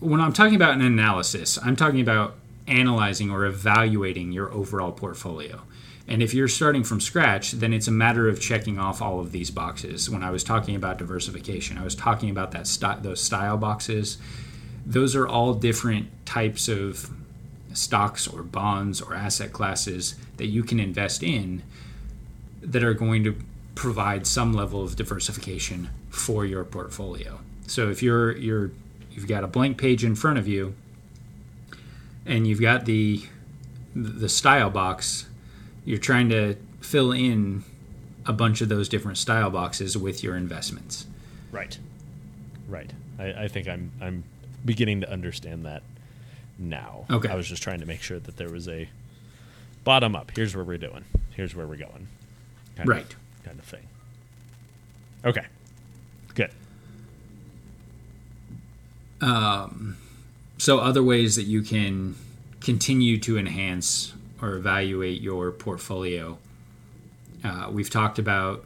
[0.00, 5.62] when I'm talking about an analysis, I'm talking about analyzing or evaluating your overall portfolio.
[6.08, 9.32] And if you're starting from scratch, then it's a matter of checking off all of
[9.32, 10.10] these boxes.
[10.10, 14.18] When I was talking about diversification, I was talking about that sty- those style boxes.
[14.84, 17.10] Those are all different types of
[17.72, 21.62] stocks or bonds or asset classes that you can invest in
[22.62, 23.36] that are going to
[23.74, 27.40] provide some level of diversification for your portfolio.
[27.66, 28.72] So if you're you're
[29.12, 30.74] you've got a blank page in front of you
[32.26, 33.24] and you've got the
[33.94, 35.26] the style box,
[35.84, 37.64] you're trying to fill in
[38.26, 41.06] a bunch of those different style boxes with your investments.
[41.50, 41.78] Right.
[42.68, 42.92] Right.
[43.18, 44.24] I, I think I'm I'm
[44.64, 45.82] beginning to understand that
[46.58, 47.06] now.
[47.10, 47.28] Okay.
[47.28, 48.88] I was just trying to make sure that there was a
[49.84, 50.30] bottom up.
[50.36, 51.04] Here's where we're doing.
[51.34, 52.08] Here's where we're going.
[52.76, 53.02] Kind Right.
[53.02, 53.86] Of, kind of thing.
[55.24, 55.46] Okay.
[56.34, 56.50] Good.
[59.20, 59.96] Um,
[60.58, 62.16] So other ways that you can
[62.60, 66.38] continue to enhance or evaluate your portfolio.
[67.42, 68.64] Uh, we've talked about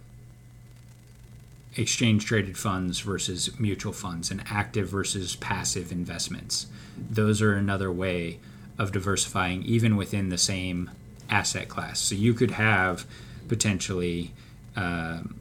[1.77, 6.67] exchange traded funds versus mutual funds and active versus passive investments.
[6.97, 8.39] Those are another way
[8.79, 10.91] of diversifying even within the same
[11.31, 12.01] asset class.
[12.01, 13.07] So you could have
[13.49, 14.33] potentially
[14.77, 15.41] um,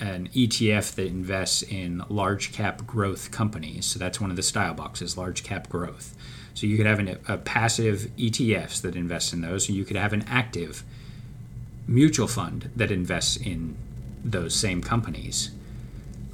[0.00, 3.86] an ETF that invests in large cap growth companies.
[3.86, 6.14] So that's one of the style boxes, large cap growth.
[6.54, 9.96] So you could have an, a passive ETFs that invest in those, and you could
[9.96, 10.84] have an active
[11.86, 13.76] mutual fund that invests in
[14.24, 15.50] those same companies.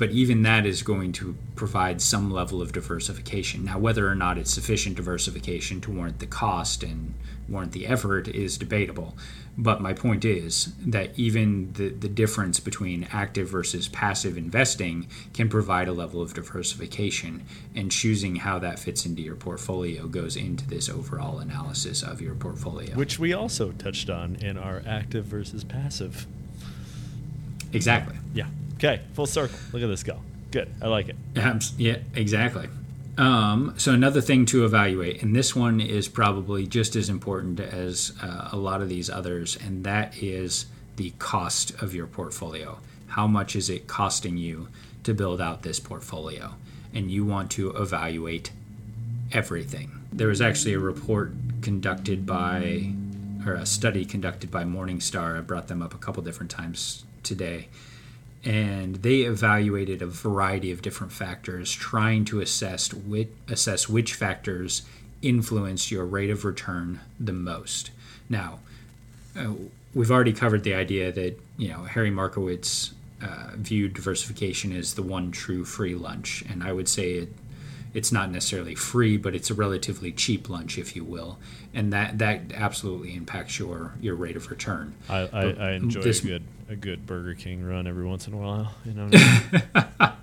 [0.00, 3.66] But even that is going to provide some level of diversification.
[3.66, 7.12] Now, whether or not it's sufficient diversification to warrant the cost and
[7.50, 9.14] warrant the effort is debatable.
[9.58, 15.50] But my point is that even the, the difference between active versus passive investing can
[15.50, 20.66] provide a level of diversification, and choosing how that fits into your portfolio goes into
[20.66, 22.94] this overall analysis of your portfolio.
[22.94, 26.26] Which we also touched on in our active versus passive.
[27.74, 28.16] exactly.
[28.32, 28.46] Yeah.
[28.80, 29.02] Okay.
[29.12, 29.58] Full circle.
[29.74, 30.18] Look at this go.
[30.50, 30.72] Good.
[30.80, 31.16] I like it.
[31.76, 32.68] Yeah, exactly.
[33.18, 38.14] Um, so another thing to evaluate, and this one is probably just as important as
[38.22, 40.64] uh, a lot of these others, and that is
[40.96, 42.78] the cost of your portfolio.
[43.08, 44.68] How much is it costing you
[45.04, 46.54] to build out this portfolio?
[46.94, 48.50] And you want to evaluate
[49.30, 50.00] everything.
[50.10, 52.94] There was actually a report conducted by,
[53.46, 55.36] or a study conducted by Morningstar.
[55.36, 57.68] I brought them up a couple different times today
[58.44, 64.82] and they evaluated a variety of different factors, trying to assess which, assess which factors
[65.22, 67.90] influence your rate of return the most.
[68.28, 68.60] Now,
[69.36, 69.52] uh,
[69.94, 75.02] we've already covered the idea that you know Harry Markowitz uh, viewed diversification as the
[75.02, 77.28] one true free lunch, and I would say it,
[77.92, 81.38] it's not necessarily free, but it's a relatively cheap lunch, if you will,
[81.74, 84.94] and that that absolutely impacts your your rate of return.
[85.10, 88.38] I, I, I enjoy this- good a good Burger King run every once in a
[88.38, 88.74] while.
[88.84, 89.10] You know.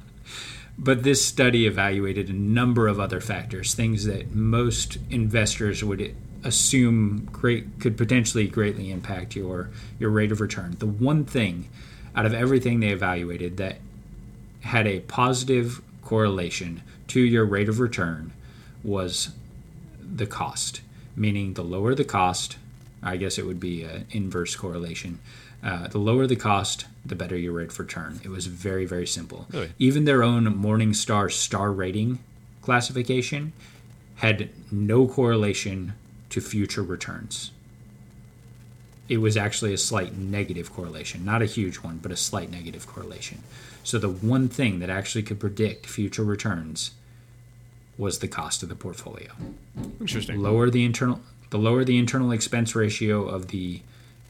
[0.79, 7.27] But this study evaluated a number of other factors, things that most investors would assume
[7.31, 10.75] great could potentially greatly impact your your rate of return.
[10.77, 11.67] The one thing
[12.15, 13.79] out of everything they evaluated that
[14.61, 18.33] had a positive correlation to your rate of return
[18.83, 19.31] was
[19.99, 20.81] the cost,
[21.15, 22.57] meaning the lower the cost,
[23.01, 25.19] I guess it would be an inverse correlation.
[25.63, 28.19] Uh, the lower the cost, the better your rate for return.
[28.23, 29.47] It was very, very simple.
[29.51, 29.71] Really?
[29.79, 32.19] Even their own Morningstar star rating
[32.61, 33.53] classification
[34.17, 35.93] had no correlation
[36.29, 37.51] to future returns.
[39.09, 42.85] It was actually a slight negative correlation, not a huge one, but a slight negative
[42.85, 43.41] correlation.
[43.83, 46.91] So the one thing that actually could predict future returns
[47.97, 49.31] was the cost of the portfolio
[49.99, 50.41] Interesting.
[50.41, 53.81] lower the internal the lower the internal expense ratio of the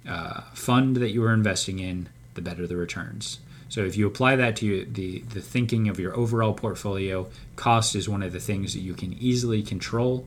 [0.08, 3.40] uh, fund that you are investing in, the better the returns.
[3.70, 7.96] So if you apply that to your, the the thinking of your overall portfolio, cost
[7.96, 10.26] is one of the things that you can easily control,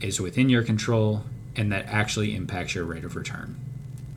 [0.00, 1.24] is within your control,
[1.56, 3.56] and that actually impacts your rate of return.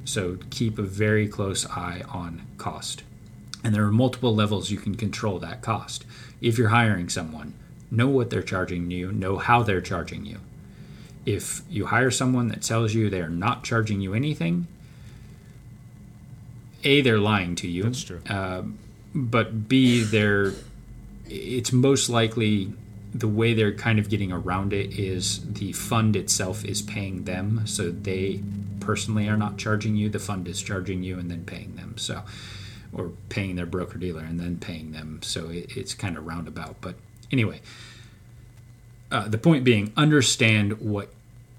[0.05, 3.03] So keep a very close eye on cost.
[3.63, 6.05] And there are multiple levels you can control that cost.
[6.39, 7.53] If you're hiring someone,
[7.91, 10.39] know what they're charging you, know how they're charging you.
[11.26, 14.67] If you hire someone that tells you they're not charging you anything,
[16.84, 17.84] a they're lying to you.
[17.84, 18.22] That's true.
[18.30, 18.63] Uh,
[19.13, 20.53] but b they're
[21.28, 22.74] it's most likely
[23.13, 27.65] the way they're kind of getting around it is the fund itself is paying them,
[27.65, 28.41] so they
[28.80, 30.09] personally are not charging you.
[30.09, 31.97] The fund is charging you and then paying them.
[31.97, 32.24] So,
[32.93, 35.19] or paying their broker dealer and then paying them.
[35.24, 36.78] So it, it's kind of roundabout.
[36.82, 36.95] But
[37.32, 37.61] anyway,
[39.12, 41.14] uh, the point being, understand what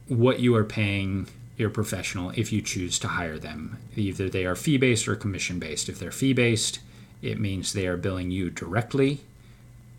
[0.09, 3.79] what you are paying your professional if you choose to hire them.
[3.97, 5.89] Either they are fee based or commission based.
[5.89, 6.81] If they're fee based,
[7.23, 9.21] it means they are billing you directly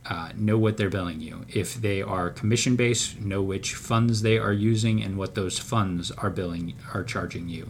[0.06, 1.46] uh, know what they're billing you.
[1.50, 6.12] If they are commission based, know which funds they are using and what those funds
[6.12, 7.70] are billing are charging you.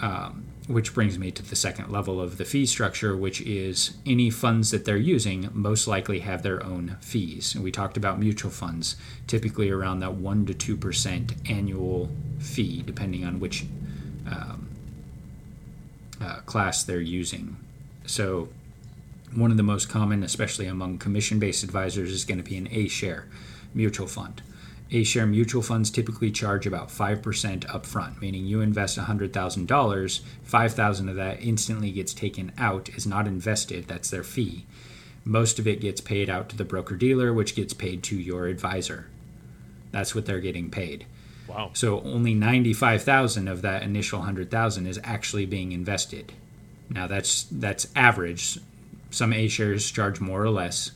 [0.00, 4.28] Um, which brings me to the second level of the fee structure, which is any
[4.28, 7.54] funds that they're using most likely have their own fees.
[7.54, 8.94] And we talked about mutual funds,
[9.26, 13.64] typically around that one to two percent annual fee, depending on which
[14.30, 14.68] um,
[16.20, 17.56] uh, class they're using.
[18.04, 18.48] So
[19.34, 22.68] one of the most common, especially among commission based advisors, is going to be an
[22.70, 23.26] A share
[23.74, 24.42] mutual fund.
[24.90, 27.20] A share mutual funds typically charge about 5%
[27.66, 33.86] upfront, meaning you invest $100,000, 5000 of that instantly gets taken out, is not invested,
[33.86, 34.64] that's their fee.
[35.24, 38.46] Most of it gets paid out to the broker dealer, which gets paid to your
[38.46, 39.08] advisor.
[39.90, 41.04] That's what they're getting paid.
[41.46, 41.70] Wow.
[41.74, 46.32] So only 95,000 of that initial 100,000 is actually being invested.
[46.90, 48.58] Now that's that's average
[49.10, 50.92] some A shares charge more or less,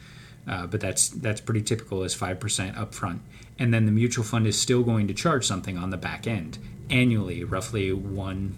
[0.46, 3.20] uh, but that's that's pretty typical as five percent upfront.
[3.62, 6.58] And then the mutual fund is still going to charge something on the back end
[6.90, 8.56] annually, roughly one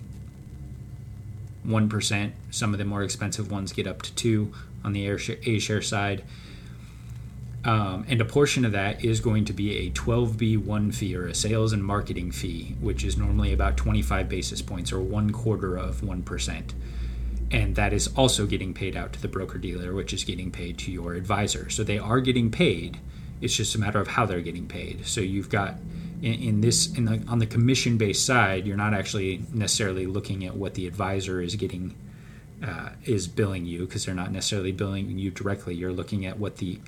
[1.62, 2.32] one percent.
[2.50, 6.24] Some of the more expensive ones get up to two on the A share side.
[7.66, 11.34] Um, and a portion of that is going to be a 12B1 fee or a
[11.34, 16.00] sales and marketing fee, which is normally about 25 basis points or one quarter of
[16.00, 16.62] 1%
[17.50, 20.78] and that is also getting paid out to the broker dealer, which is getting paid
[20.78, 21.70] to your advisor.
[21.70, 22.98] So they are getting paid.
[23.40, 25.06] It's just a matter of how they're getting paid.
[25.06, 25.74] So you've got
[26.22, 30.44] in, in this in the, on the commission based side, you're not actually necessarily looking
[30.44, 31.94] at what the advisor is getting
[32.62, 35.74] uh, is billing you because they're not necessarily billing you directly.
[35.74, 36.80] You're looking at what the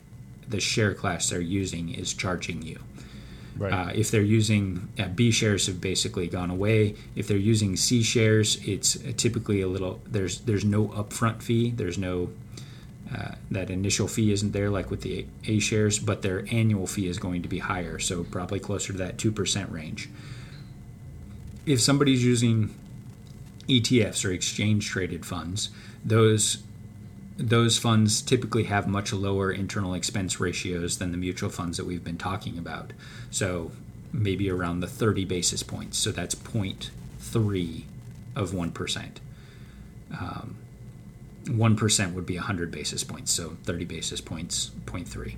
[0.48, 2.78] the share class they're using is charging you.
[3.58, 3.72] Right.
[3.72, 6.94] Uh, if they're using uh, B shares have basically gone away.
[7.14, 11.70] If they're using C shares, it's typically a little there's there's no upfront fee.
[11.70, 12.30] There's no
[13.14, 17.08] uh, that initial fee isn't there like with the A shares, but their annual fee
[17.08, 20.08] is going to be higher, so probably closer to that two percent range.
[21.64, 22.74] If somebody's using
[23.68, 25.70] ETFs or exchange traded funds,
[26.04, 26.58] those
[27.36, 32.04] those funds typically have much lower internal expense ratios than the mutual funds that we've
[32.04, 32.92] been talking about.
[33.30, 33.72] So
[34.12, 35.98] maybe around the 30 basis points.
[35.98, 37.82] So that's 0.3
[38.34, 39.08] of 1%.
[40.18, 40.56] Um,
[41.46, 45.36] 1% would be 100 basis points, so 30 basis points, 0.3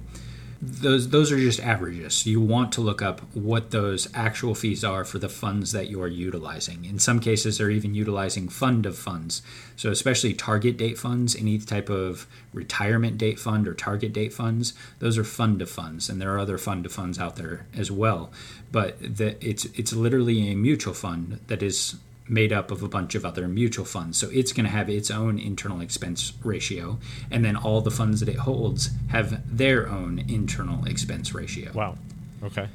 [0.61, 2.27] those those are just averages.
[2.27, 6.03] You want to look up what those actual fees are for the funds that you
[6.03, 6.85] are utilizing.
[6.85, 9.41] In some cases, they're even utilizing fund of funds.
[9.77, 14.75] So especially target date funds, any type of retirement date fund or target date funds,
[14.99, 17.91] those are fund of funds, and there are other fund of funds out there as
[17.91, 18.33] well.
[18.73, 21.97] But the, it's it's literally a mutual fund that is
[22.29, 24.19] made up of a bunch of other mutual funds.
[24.19, 26.99] So it's going to have its own internal expense ratio,
[27.31, 31.73] and then all the funds that it holds have their own internal expense ratio.
[31.73, 31.97] Wow.
[32.43, 32.69] Okay.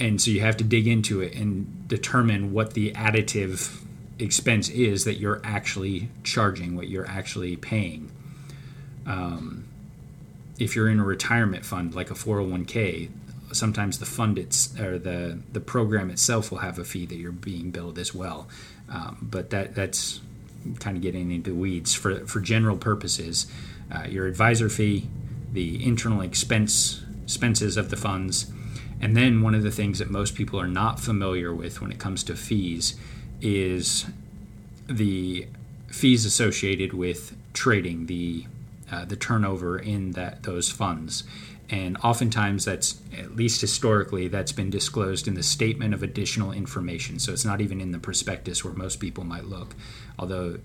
[0.00, 3.82] And so you have to dig into it and determine what the additive
[4.18, 8.10] expense is that you're actually charging, what you're actually paying.
[9.06, 9.64] Um,
[10.58, 13.10] if you're in a retirement fund like a 401k,
[13.52, 17.32] sometimes the fund it's or the the program itself will have a fee that you're
[17.32, 18.48] being billed as well.
[18.88, 20.20] Um, but that that's
[20.80, 23.46] kind of getting into weeds for for general purposes.
[23.90, 25.08] Uh, your advisor fee,
[25.52, 28.50] the internal expense expenses of the funds,
[29.00, 31.98] and then one of the things that most people are not familiar with when it
[31.98, 32.94] comes to fees
[33.40, 34.06] is
[34.86, 35.46] the
[35.88, 38.46] fees associated with trading the
[38.90, 41.24] uh, the turnover in that those funds
[41.72, 47.18] and oftentimes that's at least historically that's been disclosed in the statement of additional information.
[47.18, 49.74] So it's not even in the prospectus where most people might look
[50.18, 50.58] although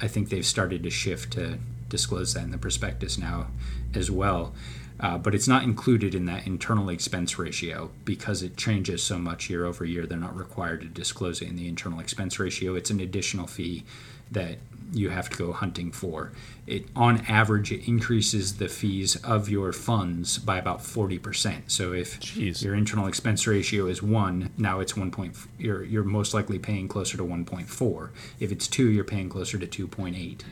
[0.00, 1.58] i think they've started to shift to
[1.92, 3.48] disclose that in the prospectus now
[3.94, 4.52] as well.
[4.98, 9.50] Uh, but it's not included in that internal expense ratio because it changes so much
[9.50, 10.06] year over year.
[10.06, 12.74] They're not required to disclose it in the internal expense ratio.
[12.74, 13.84] It's an additional fee
[14.30, 14.58] that
[14.92, 16.32] you have to go hunting for.
[16.66, 21.70] It on average it increases the fees of your funds by about 40%.
[21.70, 22.62] So if Jeez.
[22.62, 25.10] your internal expense ratio is 1, now it's 1.
[25.10, 28.10] Point, you're you're most likely paying closer to 1.4.
[28.38, 30.42] If it's 2, you're paying closer to 2.8.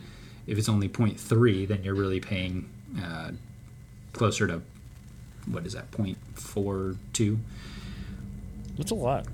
[0.46, 2.68] If it's only 0.3, then you're really paying
[3.00, 3.32] uh,
[4.12, 4.62] closer to
[5.46, 7.38] what is that 0.42.
[8.76, 9.26] That's a lot.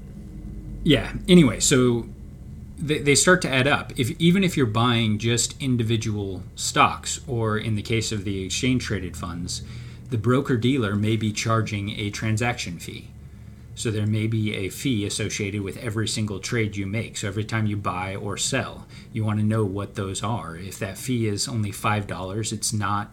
[0.84, 1.14] Yeah.
[1.28, 2.06] Anyway, so
[2.78, 3.92] they, they start to add up.
[3.98, 8.84] If even if you're buying just individual stocks, or in the case of the exchange
[8.84, 9.62] traded funds,
[10.10, 13.08] the broker dealer may be charging a transaction fee.
[13.74, 17.18] So there may be a fee associated with every single trade you make.
[17.18, 20.56] So every time you buy or sell, you want to know what those are.
[20.56, 23.10] If that fee is only five dollars, it's not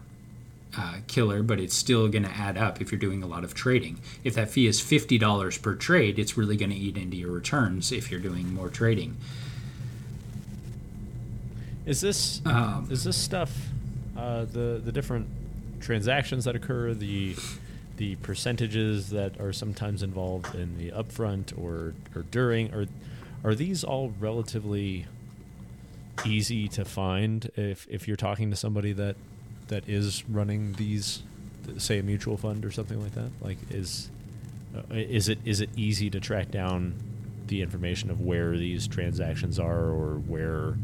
[0.76, 3.54] uh, killer, but it's still going to add up if you're doing a lot of
[3.54, 4.00] trading.
[4.24, 7.32] If that fee is fifty dollars per trade, it's really going to eat into your
[7.32, 9.18] returns if you're doing more trading.
[11.86, 13.52] Is this Um, is this stuff
[14.16, 15.26] uh, the the different
[15.80, 17.36] transactions that occur the
[17.96, 22.86] the percentages that are sometimes involved in the upfront or or during are
[23.44, 25.06] are these all relatively
[26.24, 29.16] easy to find if if you're talking to somebody that
[29.68, 31.22] that is running these
[31.78, 33.30] say a mutual fund or something like that?
[33.40, 34.10] Like is
[34.76, 36.94] uh, is it is it easy to track down
[37.46, 40.74] the information of where these transactions are or where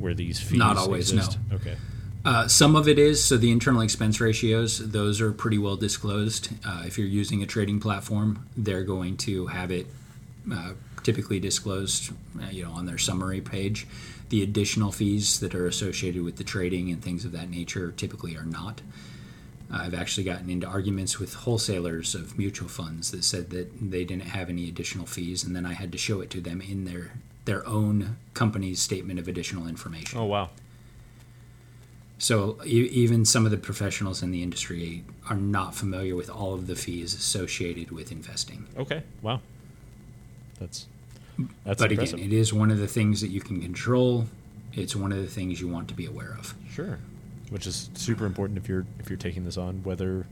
[0.00, 1.38] where these fees Not always, exist?
[1.48, 1.56] no.
[1.56, 1.76] Okay.
[2.24, 6.50] Uh, some of it is so the internal expense ratios; those are pretty well disclosed.
[6.66, 9.86] Uh, if you're using a trading platform, they're going to have it
[10.52, 10.72] uh,
[11.02, 13.86] typically disclosed, uh, you know, on their summary page.
[14.28, 18.36] The additional fees that are associated with the trading and things of that nature typically
[18.36, 18.80] are not.
[19.72, 24.24] I've actually gotten into arguments with wholesalers of mutual funds that said that they didn't
[24.24, 27.12] have any additional fees, and then I had to show it to them in their
[27.50, 30.20] their own company's statement of additional information.
[30.20, 30.50] Oh wow.
[32.16, 36.68] So even some of the professionals in the industry are not familiar with all of
[36.68, 38.68] the fees associated with investing.
[38.78, 39.02] Okay.
[39.20, 39.40] Wow.
[40.60, 40.86] That's
[41.64, 42.20] that's but impressive.
[42.20, 44.26] again, it is one of the things that you can control.
[44.74, 46.54] It's one of the things you want to be aware of.
[46.70, 47.00] Sure.
[47.48, 50.24] Which is super important if you're if you're taking this on, whether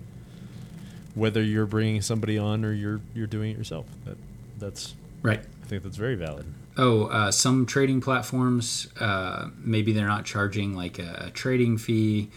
[1.17, 3.87] whether you're bringing somebody on or you're you're doing it yourself.
[4.05, 4.19] That
[4.57, 5.41] that's Right.
[5.41, 6.47] I think that's very valid.
[6.81, 12.31] Oh, uh, some trading platforms, uh, maybe they're not charging like a, a trading fee.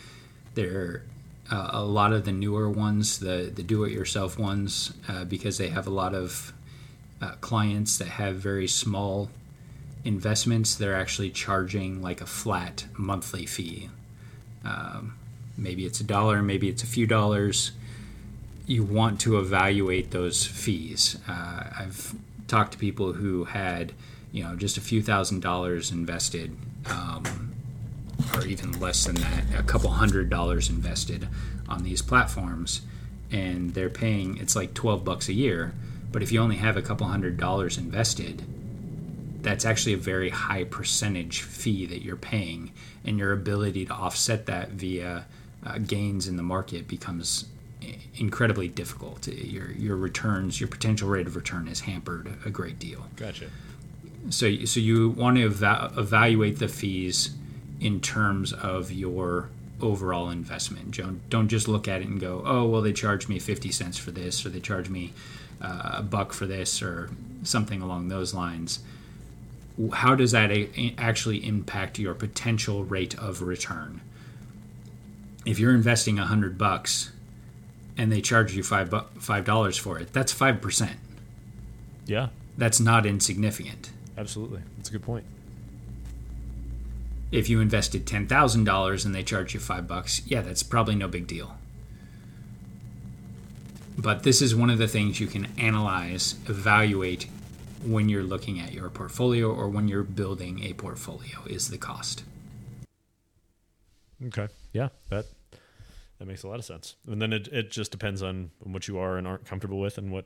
[0.56, 1.04] They're
[1.52, 5.86] uh, a lot of the newer ones, the the do-it-yourself ones, uh, because they have
[5.86, 6.54] a lot of
[7.22, 9.30] uh, clients that have very small
[10.04, 10.74] investments.
[10.74, 13.89] They're actually charging like a flat monthly fee.
[14.66, 15.18] Um,
[15.56, 17.74] maybe it's a dollar, maybe it's a few dollars.
[18.66, 21.20] You want to evaluate those fees.
[21.28, 22.16] Uh, I've
[22.48, 23.94] talked to people who had,
[24.32, 26.56] you know, just a few thousand dollars invested,
[26.86, 27.54] um,
[28.34, 31.28] or even less than that, a couple hundred dollars invested
[31.68, 32.82] on these platforms,
[33.32, 35.74] and they're paying it's like twelve bucks a year.
[36.12, 38.44] But if you only have a couple hundred dollars invested,
[39.42, 42.72] that's actually a very high percentage fee that you're paying,
[43.06, 45.26] and your ability to offset that via
[45.66, 47.46] uh, gains in the market becomes
[48.16, 49.28] incredibly difficult.
[49.28, 53.08] Your your returns, your potential rate of return is hampered a great deal.
[53.16, 53.46] Gotcha.
[54.30, 57.32] So so you want to eva- evaluate the fees
[57.80, 59.50] in terms of your
[59.82, 60.98] overall investment.
[60.98, 63.98] Don't don't just look at it and go, oh well, they charge me fifty cents
[63.98, 65.14] for this, or they charge me
[65.62, 67.10] uh, a buck for this, or
[67.44, 68.80] something along those lines
[69.94, 74.02] how does that a- actually impact your potential rate of return?
[75.46, 77.12] If you're investing a hundred bucks
[77.98, 80.98] and they charge you five bu- five dollars for it, that's five percent.
[82.06, 82.30] Yeah.
[82.58, 83.92] That's not insignificant.
[84.18, 84.62] Absolutely.
[84.78, 85.26] That's a good point.
[87.32, 90.95] If you invested ten thousand dollars and they charge you five bucks, yeah, that's probably
[90.95, 91.55] no big deal.
[93.97, 97.28] But this is one of the things you can analyze, evaluate
[97.86, 102.24] when you're looking at your portfolio or when you're building a portfolio is the cost.
[104.28, 104.47] Okay.
[104.74, 104.89] Yeah.
[105.09, 105.26] That
[106.20, 106.95] that makes a lot of sense.
[107.07, 110.12] And then it it just depends on what you are and aren't comfortable with and
[110.12, 110.26] what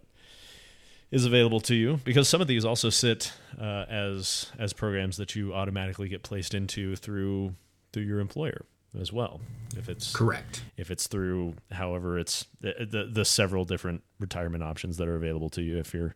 [1.11, 5.35] is available to you because some of these also sit uh, as as programs that
[5.35, 7.53] you automatically get placed into through
[7.93, 8.65] through your employer
[8.99, 9.41] as well
[9.77, 10.63] if it's Correct.
[10.77, 15.49] if it's through however it's the, the the several different retirement options that are available
[15.49, 16.15] to you if you're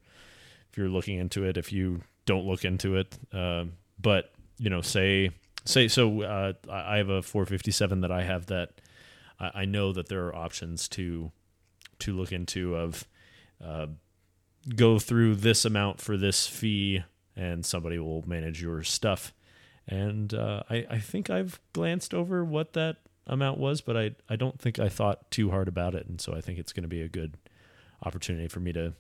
[0.72, 4.82] if you're looking into it if you don't look into it um, but you know
[4.82, 5.30] say
[5.66, 8.82] say so uh, I I have a 457 that I have that
[9.40, 11.32] I, I know that there are options to
[12.00, 13.06] to look into of
[13.64, 13.88] uh,
[14.76, 17.04] go through this amount for this fee
[17.36, 19.34] and somebody will manage your stuff
[19.90, 24.36] and uh, I, I think I've glanced over what that amount was, but I, I
[24.36, 26.06] don't think I thought too hard about it.
[26.06, 27.38] And so I think it's going to be a good
[28.04, 28.94] opportunity for me to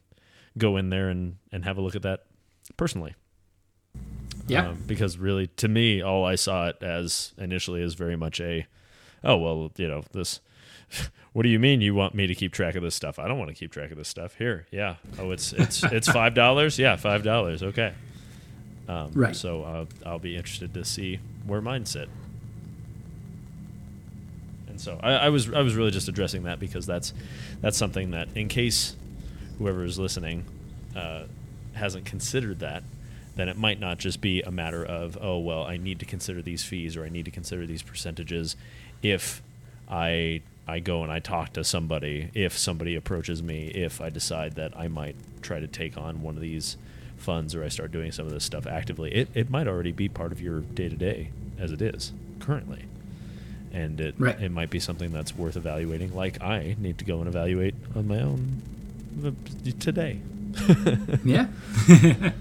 [0.57, 2.25] go in there and, and have a look at that
[2.75, 3.13] personally.
[4.47, 4.69] Yeah.
[4.69, 8.65] Um, because really, to me, all I saw it as initially is very much a,
[9.23, 10.41] oh, well, you know, this.
[11.31, 13.19] What do you mean you want me to keep track of this stuff?
[13.19, 14.33] I don't want to keep track of this stuff.
[14.35, 14.95] Here, yeah.
[15.19, 16.79] Oh, it's it's it's five dollars.
[16.79, 17.61] Yeah, five dollars.
[17.61, 17.93] Okay.
[18.87, 19.35] Um, Right.
[19.35, 22.09] So uh, I'll be interested to see where mine sit.
[24.67, 27.13] And so I, I was I was really just addressing that because that's
[27.61, 28.95] that's something that in case
[29.57, 30.45] whoever is listening
[30.95, 31.23] uh,
[31.73, 32.83] hasn't considered that,
[33.35, 36.41] then it might not just be a matter of oh well I need to consider
[36.41, 38.55] these fees or I need to consider these percentages
[39.03, 39.43] if
[39.87, 44.55] I I go and I talk to somebody if somebody approaches me if I decide
[44.55, 46.77] that I might try to take on one of these
[47.17, 50.07] funds or I start doing some of this stuff actively it, it might already be
[50.07, 52.85] part of your day to day as it is currently
[53.73, 54.39] and it Right.
[54.41, 58.07] it might be something that's worth evaluating like I need to go and evaluate on
[58.07, 58.61] my own
[59.25, 59.31] uh,
[59.79, 60.21] today
[61.25, 61.47] yeah.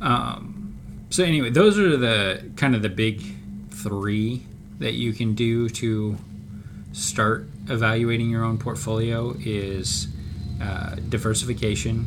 [0.00, 0.74] um,
[1.10, 3.22] so anyway, those are the kind of the big
[3.70, 4.42] three
[4.78, 6.16] that you can do to
[6.92, 10.08] start evaluating your own portfolio is
[10.60, 12.06] uh, diversification,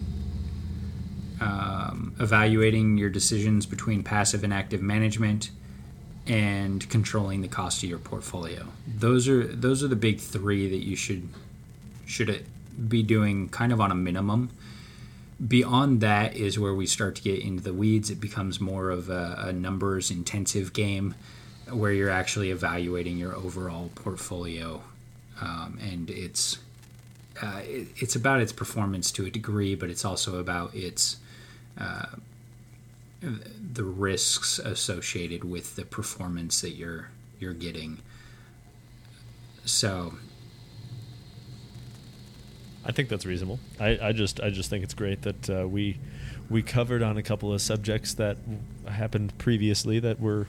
[1.41, 5.49] um, evaluating your decisions between passive and active management,
[6.27, 8.65] and controlling the cost of your portfolio.
[8.87, 11.27] Those are those are the big three that you should
[12.05, 12.45] should
[12.87, 14.49] be doing kind of on a minimum.
[15.45, 18.09] Beyond that is where we start to get into the weeds.
[18.09, 21.13] It becomes more of a, a numbers intensive game
[21.71, 24.81] where you're actually evaluating your overall portfolio,
[25.41, 26.59] um, and it's
[27.41, 31.17] uh, it, it's about its performance to a degree, but it's also about its
[31.79, 32.05] uh,
[33.21, 37.09] the risks associated with the performance that you're
[37.39, 37.99] you're getting.
[39.65, 40.13] So
[42.85, 43.59] I think that's reasonable.
[43.79, 45.97] I, I just I just think it's great that uh, we
[46.49, 48.37] we covered on a couple of subjects that
[48.87, 50.45] happened previously that we're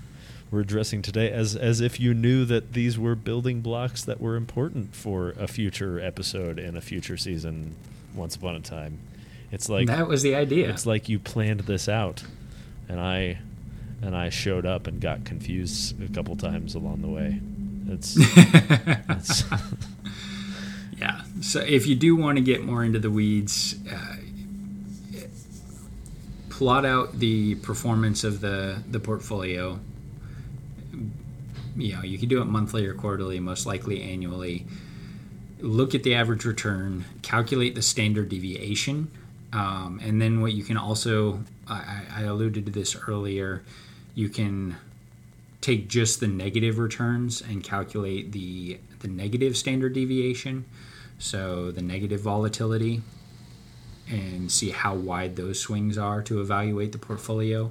[0.50, 4.36] we're addressing today as as if you knew that these were building blocks that were
[4.36, 7.74] important for a future episode and a future season
[8.14, 8.98] once upon a time.
[9.50, 10.70] It's like that was the idea.
[10.70, 12.24] it's like you planned this out
[12.88, 13.38] and I
[14.02, 17.40] and I showed up and got confused a couple times along the way.
[17.88, 19.44] It's, it's
[20.98, 21.22] Yeah.
[21.40, 24.16] So if you do want to get more into the weeds, uh,
[26.48, 29.78] plot out the performance of the the portfolio.
[31.76, 34.66] You know, you can do it monthly or quarterly, most likely annually.
[35.60, 39.10] Look at the average return, calculate the standard deviation,
[39.52, 43.62] um, and then what you can also, I, I alluded to this earlier,
[44.14, 44.76] you can
[45.60, 50.64] take just the negative returns and calculate the the negative standard deviation
[51.18, 53.02] so the negative volatility
[54.08, 57.70] and see how wide those swings are to evaluate the portfolio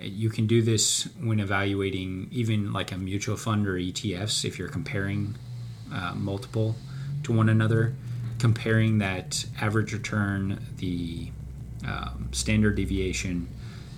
[0.00, 4.68] you can do this when evaluating even like a mutual fund or ETFs if you're
[4.68, 5.34] comparing
[5.92, 6.76] uh, multiple
[7.22, 7.94] to one another
[8.38, 11.30] comparing that average return the
[11.86, 13.48] um, standard deviation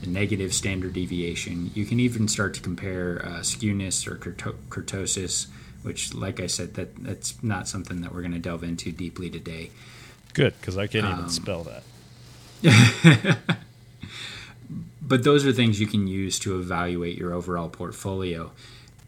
[0.01, 1.71] the negative standard deviation.
[1.75, 5.49] You can even start to compare uh, skewness or kurtosis,
[5.83, 9.31] which, like I said, that that's not something that we're going to delve into deeply
[9.31, 9.71] today.
[10.35, 11.83] good because I can't even Um, spell that.
[15.09, 18.53] But those are things you can use to evaluate your overall portfolio.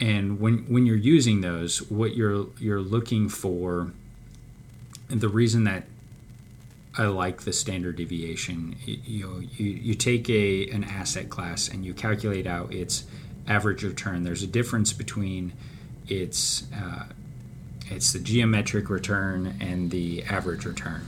[0.00, 3.92] And when when you're using those, what you're you're looking for,
[5.10, 5.84] and the reason that
[6.96, 8.76] I like the standard deviation.
[8.84, 13.04] You, know, you, you take a an asset class and you calculate out its
[13.46, 14.24] average return.
[14.24, 15.52] There's a difference between
[16.08, 17.04] its uh,
[17.90, 21.06] it's the geometric return and the average return.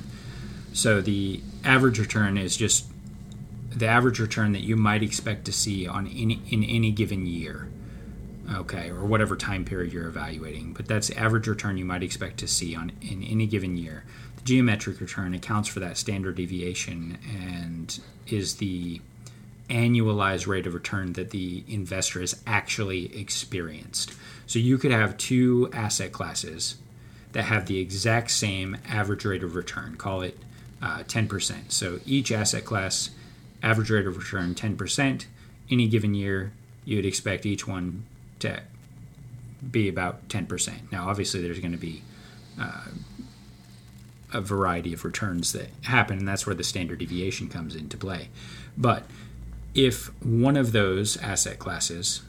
[0.72, 2.86] So the average return is just
[3.74, 7.68] the average return that you might expect to see on any in any given year.
[8.54, 12.48] Okay, or whatever time period you're evaluating, but that's average return you might expect to
[12.48, 14.02] see on in any given year
[14.36, 19.00] The geometric return accounts for that standard deviation and is the
[19.70, 24.12] annualized rate of return that the investor has actually experienced.
[24.46, 26.76] So you could have two asset classes
[27.32, 30.38] that have the exact same average rate of return, call it
[30.82, 31.72] uh, 10%.
[31.72, 33.10] So each asset class,
[33.62, 35.26] average rate of return 10%.
[35.70, 36.52] Any given year,
[36.84, 38.04] you would expect each one
[38.40, 38.62] to
[39.70, 40.90] be about 10%.
[40.90, 42.02] Now, obviously, there's going to be
[42.60, 42.86] uh,
[44.32, 48.28] a variety of returns that happen, and that's where the standard deviation comes into play.
[48.76, 49.04] But
[49.74, 52.22] if one of those asset classes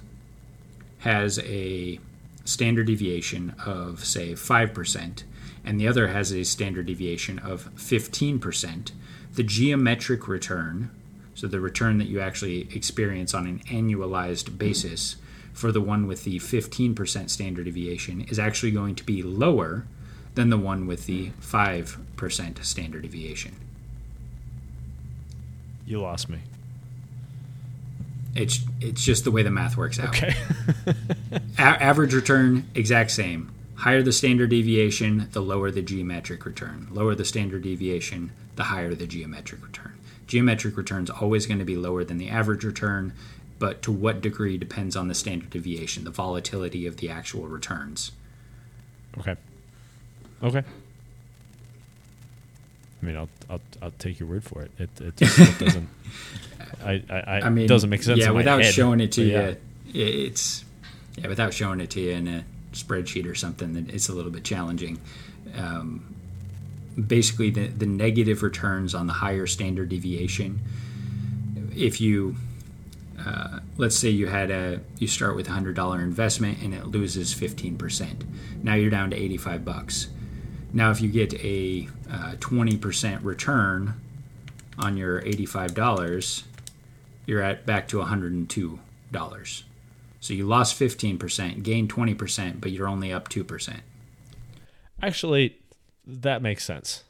[0.99, 1.99] has a
[2.45, 5.23] standard deviation of, say, 5%,
[5.65, 8.91] and the other has a standard deviation of 15%,
[9.34, 10.91] the geometric return,
[11.36, 15.17] so the return that you actually experience on an annualized basis
[15.53, 19.86] for the one with the 15% standard deviation, is actually going to be lower
[20.34, 23.55] than the one with the 5% standard deviation.
[25.86, 26.39] You lost me.
[28.36, 30.09] It's it's just the way the math works out.
[30.09, 30.34] Okay.
[31.59, 33.51] A- average return exact same.
[33.75, 36.88] Higher the standard deviation, the lower the geometric return.
[36.91, 39.92] Lower the standard deviation, the higher the geometric return.
[40.28, 43.13] Geometric return is always going to be lower than the average return,
[43.59, 48.11] but to what degree depends on the standard deviation, the volatility of the actual returns.
[49.19, 49.36] Okay.
[50.41, 50.63] Okay.
[53.01, 54.71] I mean, I'll I'll, I'll take your word for it.
[54.80, 55.89] It it, just, it doesn't.
[56.84, 58.19] I, I, I, I mean, doesn't make sense.
[58.19, 59.53] Yeah, in my without head, showing it to you, yeah.
[59.93, 60.63] it's
[61.17, 64.43] yeah, without showing it to you in a spreadsheet or something, it's a little bit
[64.45, 64.99] challenging.
[65.57, 66.12] Um,
[66.95, 70.59] basically, the the negative returns on the higher standard deviation.
[71.75, 72.35] If you
[73.25, 76.87] uh, let's say you had a you start with a hundred dollar investment and it
[76.87, 78.23] loses fifteen percent.
[78.61, 80.07] Now you're down to eighty five bucks.
[80.73, 83.93] Now if you get a uh, twenty percent return
[84.77, 86.43] on your eighty five dollars,
[87.25, 88.79] you're at back to hundred and two
[89.11, 89.63] dollars.
[90.19, 93.81] So you lost fifteen percent, gained twenty percent, but you're only up two percent.
[95.01, 95.57] Actually,
[96.06, 97.04] that makes sense,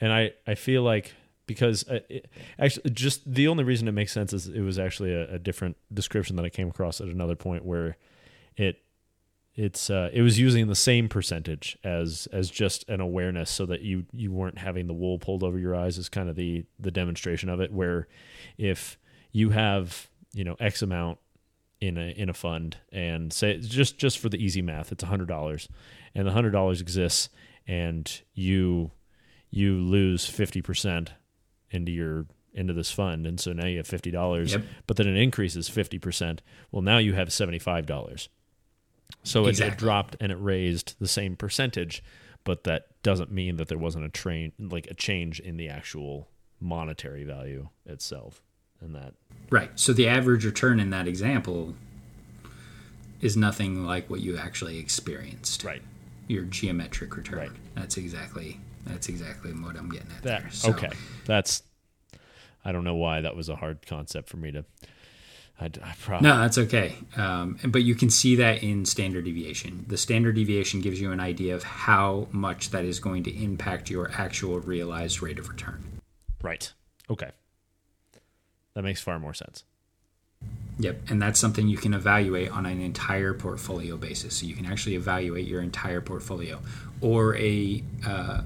[0.00, 1.14] and I I feel like
[1.46, 5.12] because uh, it, actually just the only reason it makes sense is it was actually
[5.12, 7.96] a, a different description that I came across at another point where
[8.56, 8.82] it
[9.56, 13.82] it's uh, it was using the same percentage as as just an awareness so that
[13.82, 16.90] you you weren't having the wool pulled over your eyes is kind of the the
[16.90, 18.06] demonstration of it where
[18.56, 18.96] if
[19.32, 21.18] you have you know x amount
[21.80, 25.06] in a in a fund and say just just for the easy math it's a
[25.06, 25.68] hundred dollars
[26.14, 27.28] and the hundred dollars exists
[27.66, 28.90] and you
[29.50, 31.12] you lose fifty percent
[31.70, 34.64] into your into this fund and so now you have fifty dollars Yep.
[34.86, 36.42] but then it increases fifty percent
[36.72, 38.28] well now you have seventy five dollars
[39.22, 42.02] so it, it dropped and it raised the same percentage
[42.44, 46.28] but that doesn't mean that there wasn't a train like a change in the actual
[46.60, 48.42] monetary value itself
[48.80, 49.14] and that
[49.50, 49.70] Right.
[49.74, 51.74] So the average return in that example
[53.20, 55.64] is nothing like what you actually experienced.
[55.64, 55.82] right
[56.30, 57.38] Your geometric return.
[57.38, 57.50] Right.
[57.74, 60.50] That's exactly that's exactly what I'm getting at that there.
[60.50, 60.88] So, okay
[61.26, 61.62] that's
[62.64, 64.64] i don't know why that was a hard concept for me to
[65.60, 66.94] i, I probably No, that's okay.
[67.16, 69.84] Um, but you can see that in standard deviation.
[69.88, 73.90] The standard deviation gives you an idea of how much that is going to impact
[73.90, 75.84] your actual realized rate of return.
[76.42, 76.72] right
[77.10, 77.30] okay
[78.74, 79.64] that makes far more sense
[80.80, 84.36] Yep, and that's something you can evaluate on an entire portfolio basis.
[84.36, 86.58] So you can actually evaluate your entire portfolio
[87.02, 88.40] or a uh,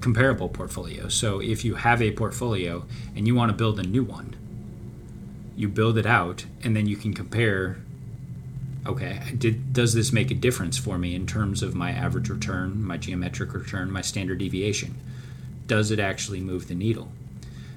[0.00, 1.08] comparable portfolio.
[1.08, 2.84] So if you have a portfolio
[3.16, 4.36] and you want to build a new one,
[5.56, 7.78] you build it out, and then you can compare.
[8.86, 12.84] Okay, did does this make a difference for me in terms of my average return,
[12.84, 14.94] my geometric return, my standard deviation?
[15.66, 17.10] Does it actually move the needle?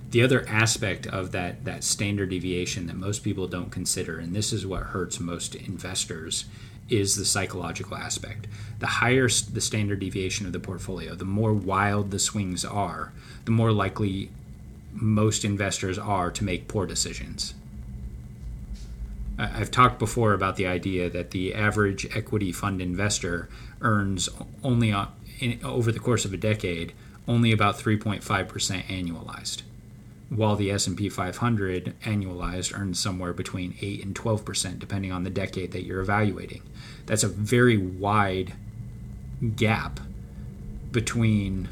[0.09, 4.51] The other aspect of that that standard deviation that most people don't consider and this
[4.51, 6.45] is what hurts most investors
[6.89, 8.47] is the psychological aspect.
[8.79, 13.11] The higher the standard deviation of the portfolio the more wild the swings are
[13.45, 14.31] the more likely
[14.91, 17.53] most investors are to make poor decisions.
[19.37, 23.47] I've talked before about the idea that the average equity fund investor
[23.79, 24.27] earns
[24.63, 26.91] only on, in, over the course of a decade
[27.25, 28.21] only about 3.5%
[28.87, 29.61] annualized
[30.29, 35.71] while the S&P 500 annualized earns somewhere between 8 and 12% depending on the decade
[35.71, 36.61] that you're evaluating.
[37.07, 38.53] That's a very wide
[39.55, 39.99] gap
[40.91, 41.67] between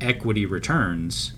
[0.00, 1.32] equity returns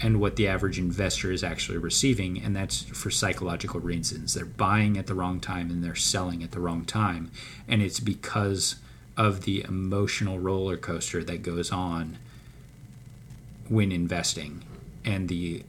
[0.00, 4.34] and what the average investor is actually receiving and that's for psychological reasons.
[4.34, 7.30] They're buying at the wrong time and they're selling at the wrong time
[7.68, 8.76] and it's because
[9.16, 12.18] of the emotional roller coaster that goes on
[13.68, 14.62] when investing
[15.06, 15.62] and the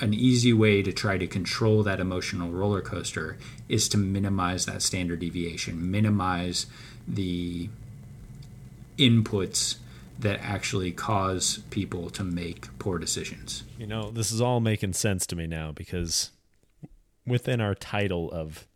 [0.00, 4.82] an easy way to try to control that emotional roller coaster is to minimize that
[4.82, 6.66] standard deviation, minimize
[7.08, 7.70] the
[8.98, 9.76] inputs
[10.18, 13.64] that actually cause people to make poor decisions.
[13.78, 16.30] You know, this is all making sense to me now because
[17.26, 18.66] within our title of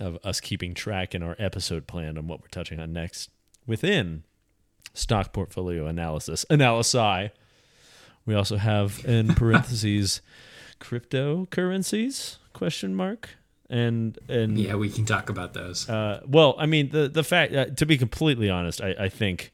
[0.00, 3.30] of us keeping track in our episode plan on what we're touching on next,
[3.66, 4.24] within
[4.94, 7.30] stock portfolio analysis, analysi,
[8.26, 10.20] we also have in parentheses
[10.80, 12.36] cryptocurrencies?
[12.52, 13.30] Question mark.
[13.70, 15.88] And and Yeah, we can talk about those.
[15.88, 19.52] uh, well, I mean the the fact uh, to be completely honest, I, I think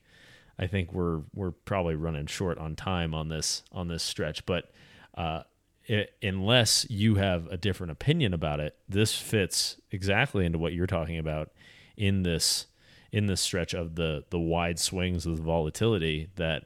[0.58, 4.72] I think we're we're probably running short on time on this on this stretch, but
[5.16, 5.42] uh,
[5.88, 10.86] i unless you have a different opinion about it, this fits exactly into what you're
[10.88, 11.50] talking about
[11.96, 12.66] in this
[13.12, 16.64] in this stretch of the the wide swings of volatility that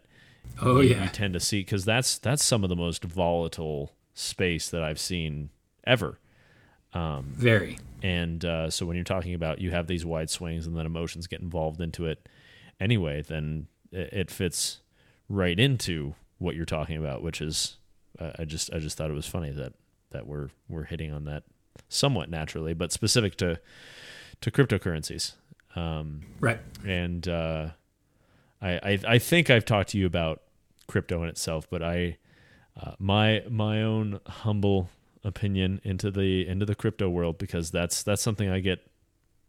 [0.60, 1.04] oh yeah.
[1.04, 5.00] you tend to see because that's that's some of the most volatile space that I've
[5.00, 5.50] seen
[5.84, 6.18] ever.
[6.94, 7.78] Very.
[8.02, 11.26] And uh, so when you're talking about you have these wide swings and then emotions
[11.26, 12.28] get involved into it
[12.80, 14.80] anyway, then it, it fits
[15.28, 17.78] right into what you're talking about, which is
[18.18, 19.72] uh, I just I just thought it was funny that
[20.10, 21.44] that we're we're hitting on that
[21.88, 23.58] somewhat naturally, but specific to
[24.42, 25.32] to cryptocurrencies.
[25.74, 26.58] Um, Right.
[26.86, 27.68] and uh,
[28.62, 30.42] I, I I think I've talked to you about
[30.86, 32.18] crypto in itself, but I
[32.80, 34.88] uh, my my own humble
[35.24, 38.86] opinion into the into the crypto world because that's that's something I get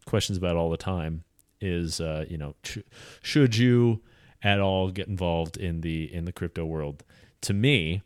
[0.04, 1.24] questions about all the time
[1.60, 2.78] is uh, you know sh-
[3.22, 4.02] should you
[4.42, 7.04] at all get involved in the in the crypto world?
[7.42, 8.02] To me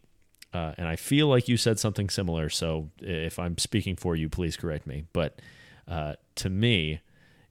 [0.53, 4.29] uh, and I feel like you said something similar so if I'm speaking for you
[4.29, 5.41] please correct me but
[5.87, 7.01] uh, to me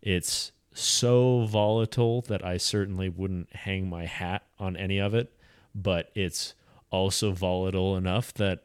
[0.01, 5.31] it's so volatile that I certainly wouldn't hang my hat on any of it
[5.77, 6.55] but it's
[6.89, 8.63] also volatile enough that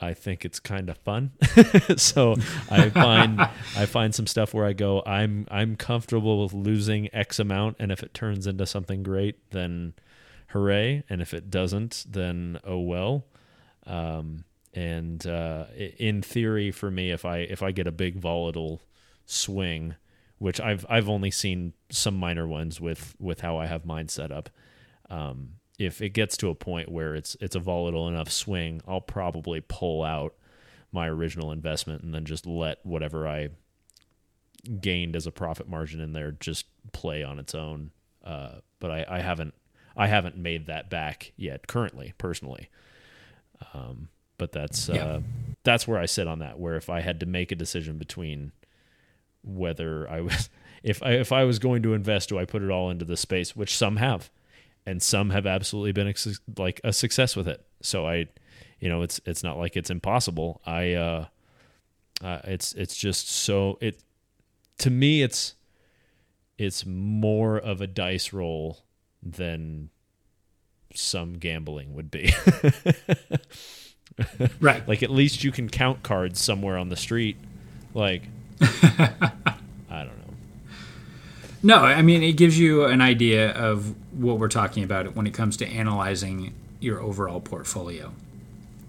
[0.00, 1.32] I think it's kind of fun.
[1.96, 2.36] so
[2.70, 7.38] I find I find some stuff where I go, I'm I'm comfortable with losing X
[7.38, 9.94] amount, and if it turns into something great, then
[10.48, 11.02] hooray!
[11.08, 13.26] And if it doesn't, then oh well.
[13.86, 18.80] Um, and uh, in theory, for me, if I if I get a big volatile
[19.26, 19.96] swing,
[20.40, 24.32] which I've I've only seen some minor ones with with how I have mine set
[24.32, 24.50] up.
[25.08, 29.00] Um, if it gets to a point where it's it's a volatile enough swing, I'll
[29.00, 30.34] probably pull out
[30.92, 33.50] my original investment and then just let whatever I
[34.80, 37.90] gained as a profit margin in there just play on its own.
[38.24, 39.54] Uh, but I, I haven't
[39.96, 42.68] I haven't made that back yet currently personally.
[43.74, 45.04] Um, but that's Yeah.
[45.04, 45.20] uh,
[45.64, 46.58] that's where I sit on that.
[46.58, 48.52] Where if I had to make a decision between
[49.42, 50.48] whether I was
[50.82, 53.16] if I, if I was going to invest, do I put it all into the
[53.16, 54.30] space, which some have,
[54.86, 56.14] and some have absolutely been a,
[56.60, 57.64] like a success with it.
[57.82, 58.28] So I,
[58.78, 60.60] you know, it's it's not like it's impossible.
[60.64, 61.26] I, uh,
[62.22, 64.02] uh, it's it's just so it
[64.78, 65.54] to me it's
[66.58, 68.84] it's more of a dice roll
[69.22, 69.90] than
[70.94, 72.32] some gambling would be.
[74.60, 74.86] Right.
[74.86, 77.36] like at least you can count cards somewhere on the street.
[77.94, 78.24] Like
[78.60, 79.32] I
[79.88, 80.34] don't know.
[81.62, 85.34] No, I mean it gives you an idea of what we're talking about when it
[85.34, 88.12] comes to analyzing your overall portfolio.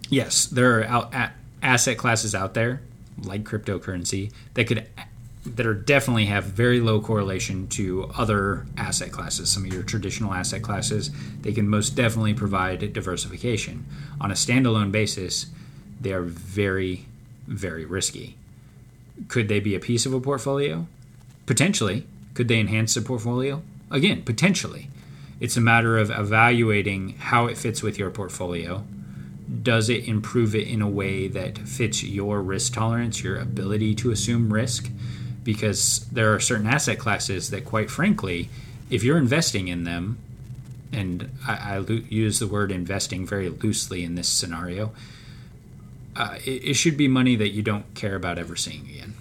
[0.09, 2.82] Yes, there are out, a- asset classes out there
[3.24, 4.88] like cryptocurrency that could
[5.45, 9.49] that are definitely have very low correlation to other asset classes.
[9.49, 11.09] Some of your traditional asset classes,
[11.41, 13.86] they can most definitely provide diversification.
[14.19, 15.47] On a standalone basis,
[15.99, 17.05] they are very
[17.47, 18.38] very risky.
[19.28, 20.88] Could they be a piece of a portfolio?
[21.45, 22.05] Potentially.
[22.34, 23.61] Could they enhance the portfolio?
[23.89, 24.89] Again, potentially.
[25.39, 28.84] It's a matter of evaluating how it fits with your portfolio.
[29.63, 34.11] Does it improve it in a way that fits your risk tolerance, your ability to
[34.11, 34.89] assume risk?
[35.43, 38.49] Because there are certain asset classes that, quite frankly,
[38.89, 40.19] if you're investing in them,
[40.93, 44.91] and I, I lo- use the word investing very loosely in this scenario,
[46.16, 49.14] uh, it, it should be money that you don't care about ever seeing again.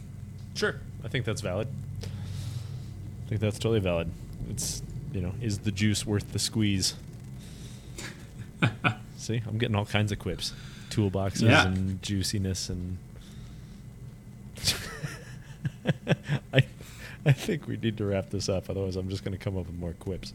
[0.55, 0.77] Sure.
[1.05, 1.69] I think that's valid.
[2.03, 4.11] I think that's totally valid.
[4.51, 4.83] It's
[5.13, 6.95] you know, is the juice worth the squeeze?
[9.17, 10.53] See, I'm getting all kinds of quips.
[10.91, 11.67] Toolboxes Yeah.
[11.67, 12.99] and juiciness and
[16.53, 16.63] I
[17.27, 19.77] I think we need to wrap this up, otherwise I'm just gonna come up with
[19.79, 20.33] more quips.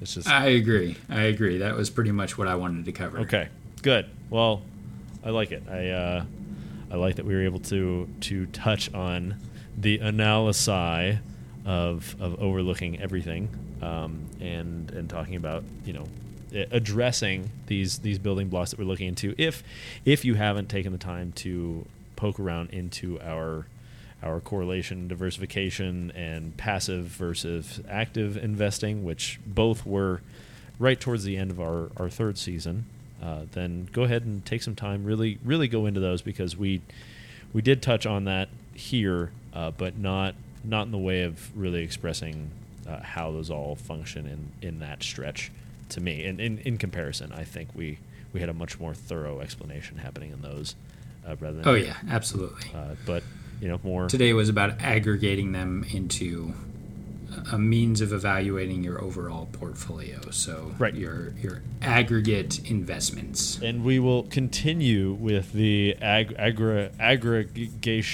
[0.00, 0.96] It's just I agree.
[1.08, 1.58] I agree.
[1.58, 3.18] That was pretty much what I wanted to cover.
[3.20, 3.48] Okay,
[3.82, 4.06] good.
[4.30, 4.62] Well,
[5.24, 5.62] I like it.
[5.68, 6.24] I uh,
[6.90, 9.36] I like that we were able to to touch on
[9.76, 11.18] the analysis
[11.64, 13.48] of of overlooking everything
[13.82, 16.06] um, and and talking about you know
[16.70, 19.34] addressing these these building blocks that we're looking into.
[19.38, 19.62] If
[20.04, 23.66] if you haven't taken the time to poke around into our
[24.22, 30.22] our correlation, diversification, and passive versus active investing, which both were
[30.78, 32.86] right towards the end of our, our third season,
[33.24, 35.04] uh, then go ahead and take some time.
[35.04, 36.82] Really, really go into those because we
[37.52, 41.82] we did touch on that here, uh, but not not in the way of really
[41.82, 42.50] expressing
[42.88, 45.50] uh, how those all function in in that stretch.
[45.90, 47.98] To me, and in, in comparison, I think we
[48.32, 50.74] we had a much more thorough explanation happening in those.
[51.26, 52.70] uh, rather than Oh yeah, absolutely.
[52.74, 53.22] uh, but
[53.60, 56.52] you know more Today was about aggregating them into
[57.52, 60.20] a means of evaluating your overall portfolio.
[60.30, 60.94] So Right.
[60.94, 63.58] your your aggregate investments.
[63.62, 66.36] and we will continue with the ag-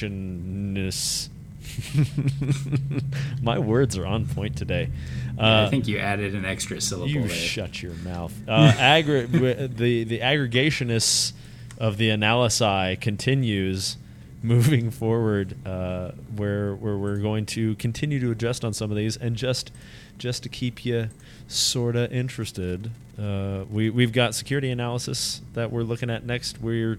[0.01, 1.29] aggregationness.
[3.43, 4.89] My words are on point today.
[5.37, 7.31] Yeah, Uh, I think you added an extra syllable you there.
[7.31, 8.33] shut your mouth.
[8.49, 9.31] Uh, aggr-
[9.77, 11.33] the the aggregationists
[11.79, 13.97] of the analysi continues
[14.43, 19.17] moving forward, uh, where where we're going to continue to adjust on some of these,
[19.17, 19.71] and just
[20.19, 21.09] just to keep you
[21.49, 26.61] sorta interested, uh, we we've got security analysis that we're looking at next.
[26.61, 26.99] We're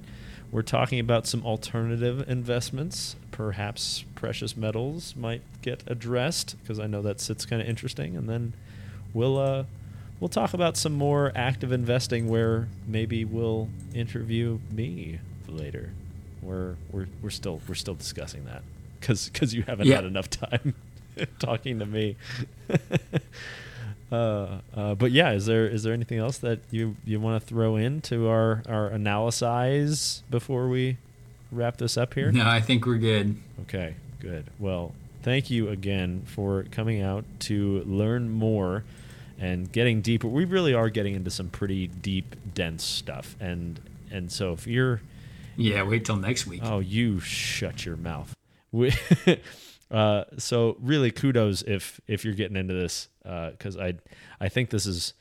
[0.52, 3.16] we're talking about some alternative investments.
[3.32, 8.30] Perhaps precious metals might get addressed because I know that sits kind of interesting, and
[8.30, 8.54] then
[9.14, 9.64] we'll uh,
[10.20, 15.92] we'll talk about some more active investing where maybe we'll interview me later.
[16.42, 18.64] We're we're we're still we're still discussing that
[19.00, 19.96] because because you haven't Yeah.
[19.98, 20.74] had enough time
[21.40, 22.16] talking to me.
[24.12, 27.48] uh, uh, but yeah, is there is there anything else that you you want to
[27.48, 30.98] throw into our our analysis before we
[31.52, 32.32] wrap this up here?
[32.32, 33.38] No, I think we're good.
[33.62, 34.46] Okay, good.
[34.60, 38.84] Well, thank you again for coming out to learn more
[39.40, 40.28] and getting deeper.
[40.28, 43.36] We really are getting into some pretty deep, dense stuff.
[43.40, 43.80] And
[44.12, 45.02] and so if you're
[45.56, 46.62] Yeah, wait till next week.
[46.64, 48.36] oh, you shut your mouth.
[48.72, 48.94] We,
[49.92, 53.96] uh, so really, kudos if if you're getting into this because I
[54.40, 55.14] I think this is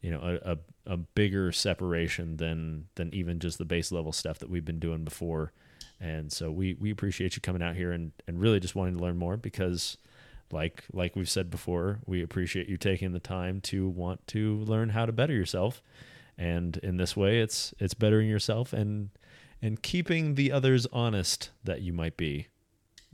[0.00, 4.38] you know a, a a bigger separation than than even just the base level stuff
[4.40, 5.52] that we've been doing before.
[6.00, 9.02] And so we we appreciate you coming out here and and really just wanting to
[9.02, 9.96] learn more because
[10.50, 14.90] like like we've said before, we appreciate you taking the time to want to learn
[14.90, 15.82] how to better yourself.
[16.36, 19.10] And in this way, it's it's bettering yourself and
[19.62, 22.48] and keeping the others honest that you might be,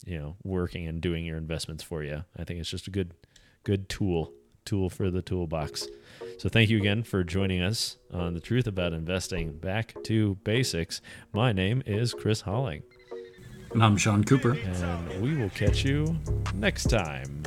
[0.04, 2.24] you know, working and doing your investments for you.
[2.36, 3.12] I think it's just a good
[3.64, 4.32] good tool
[4.64, 5.86] tool for the toolbox.
[6.38, 11.00] So thank you again for joining us on the truth about investing back to basics.
[11.32, 12.82] My name is Chris Holling
[13.72, 14.52] And I'm Sean Cooper.
[14.52, 16.16] and we will catch you
[16.54, 17.42] next time.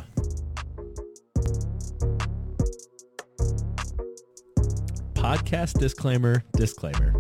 [5.16, 7.14] podcast disclaimer disclaimer.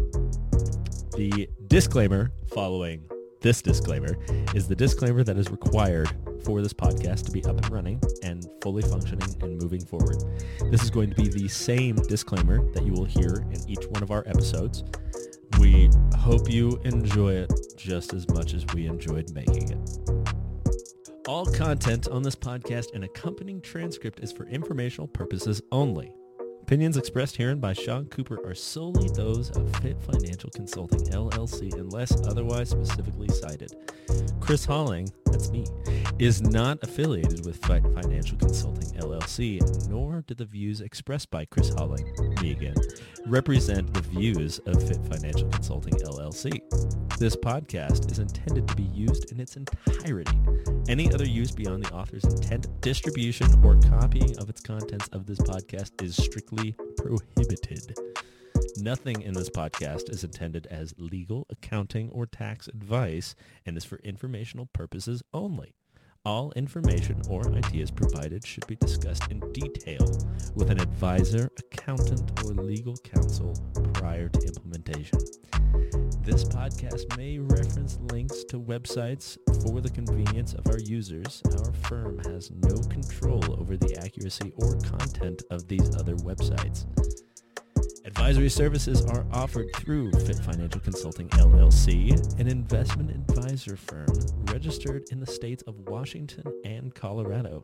[1.16, 3.02] The disclaimer following
[3.40, 4.18] this disclaimer
[4.54, 6.10] is the disclaimer that is required
[6.44, 10.18] for this podcast to be up and running and fully functioning and moving forward.
[10.70, 14.04] This is going to be the same disclaimer that you will hear in each one
[14.04, 14.84] of our episodes.
[15.60, 19.90] We hope you enjoy it just as much as we enjoyed making it.
[21.26, 26.14] All content on this podcast and accompanying transcript is for informational purposes only.
[26.72, 32.26] Opinions expressed herein by Sean Cooper are solely those of Fit Financial Consulting LLC unless
[32.26, 33.76] otherwise specifically cited.
[34.40, 35.66] Chris Holling, that's me,
[36.20, 41.70] is not affiliated with Fit Financial Consulting LLC, nor do the views expressed by Chris
[41.70, 42.06] Holling,
[42.42, 42.76] me again,
[43.26, 46.60] represent the views of Fit Financial Consulting LLC.
[47.18, 50.38] This podcast is intended to be used in its entirety.
[50.88, 55.40] Any other use beyond the author's intent, distribution, or copying of its contents of this
[55.40, 57.96] podcast is strictly prohibited.
[58.78, 63.98] Nothing in this podcast is intended as legal, accounting, or tax advice and is for
[63.98, 65.74] informational purposes only.
[66.24, 70.06] All information or ideas provided should be discussed in detail
[70.56, 73.54] with an advisor, accountant, or legal counsel
[73.94, 75.20] prior to implementation.
[76.22, 81.42] This podcast may reference links to websites for the convenience of our users.
[81.52, 86.86] Our firm has no control over the accuracy or content of these other websites.
[88.04, 94.08] Advisory services are offered through Fit Financial Consulting LLC, an investment advisor firm
[94.52, 97.64] registered in the states of Washington and Colorado.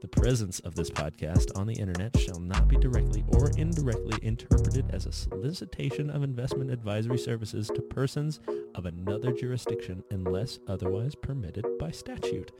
[0.00, 4.86] The presence of this podcast on the internet shall not be directly or indirectly interpreted
[4.90, 8.40] as a solicitation of investment advisory services to persons
[8.74, 12.50] of another jurisdiction unless otherwise permitted by statute.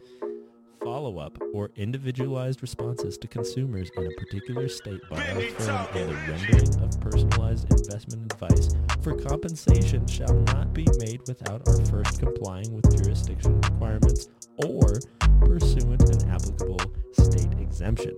[0.87, 7.01] Follow-up or individualized responses to consumers in a particular state by and the rendering of
[7.01, 8.69] personalized investment advice
[9.01, 14.29] for compensation shall not be made without our first complying with jurisdiction requirements
[14.65, 15.01] or
[15.41, 16.81] pursuant an applicable
[17.15, 18.17] state exemption.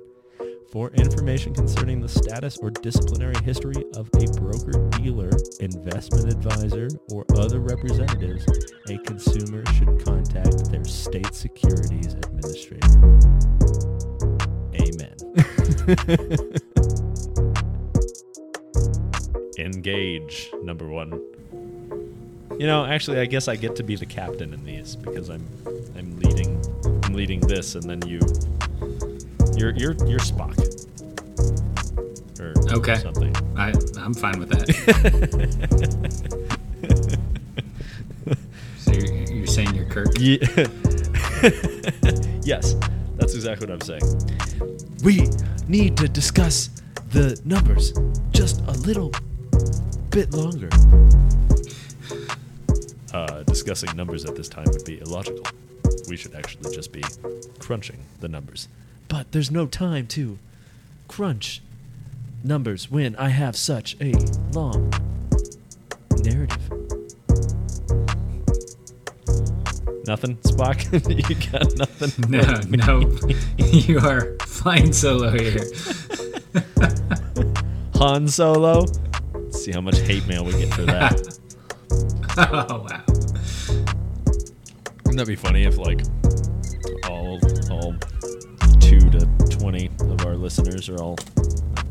[0.70, 7.24] For information concerning the status or disciplinary history of a broker dealer, investment advisor, or
[7.36, 8.44] other representatives,
[8.90, 12.86] a consumer should contact their state securities administrator.
[14.74, 15.16] Amen.
[19.58, 21.12] Engage, number one.
[22.58, 25.46] You know, actually, I guess I get to be the captain in these because I'm
[25.96, 26.62] I'm leading
[27.04, 28.20] I'm leading this, and then you
[29.59, 30.56] you're you're you're Spock
[32.40, 32.96] or Okay.
[32.96, 33.34] something.
[33.56, 34.68] I, I'm fine with that.
[38.78, 40.18] so you're, you're saying you're Kirk?
[40.18, 40.38] Ye-
[42.42, 42.74] yes,
[43.16, 44.02] that's exactly what I'm saying.
[45.02, 45.28] We
[45.68, 46.70] need to discuss
[47.11, 47.92] the numbers
[48.32, 49.12] just a little
[50.11, 50.68] bit longer.
[53.12, 55.44] Uh, discussing numbers at this time would be illogical.
[56.09, 57.02] We should actually just be
[57.59, 58.68] crunching the numbers.
[59.09, 60.38] But there's no time to
[61.09, 61.62] crunch
[62.44, 64.12] numbers when I have such a
[64.52, 64.92] long
[66.18, 66.70] narrative.
[70.06, 70.88] Nothing, Spock?
[71.28, 72.12] you got nothing?
[72.30, 73.18] No, no.
[73.59, 75.64] you are flying solo here.
[77.94, 78.86] Han Solo?
[79.34, 81.38] Let's see how much hate mail we get for that.
[82.38, 83.02] oh, wow.
[85.04, 86.02] Wouldn't that be funny if like
[87.09, 87.38] all
[87.70, 87.94] all
[88.89, 91.18] two to twenty of our listeners are all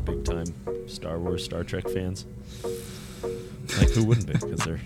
[0.04, 0.52] big time
[0.88, 2.26] Star Wars, Star Trek fans?
[3.78, 4.32] Like who wouldn't be?
[4.32, 4.80] Because they're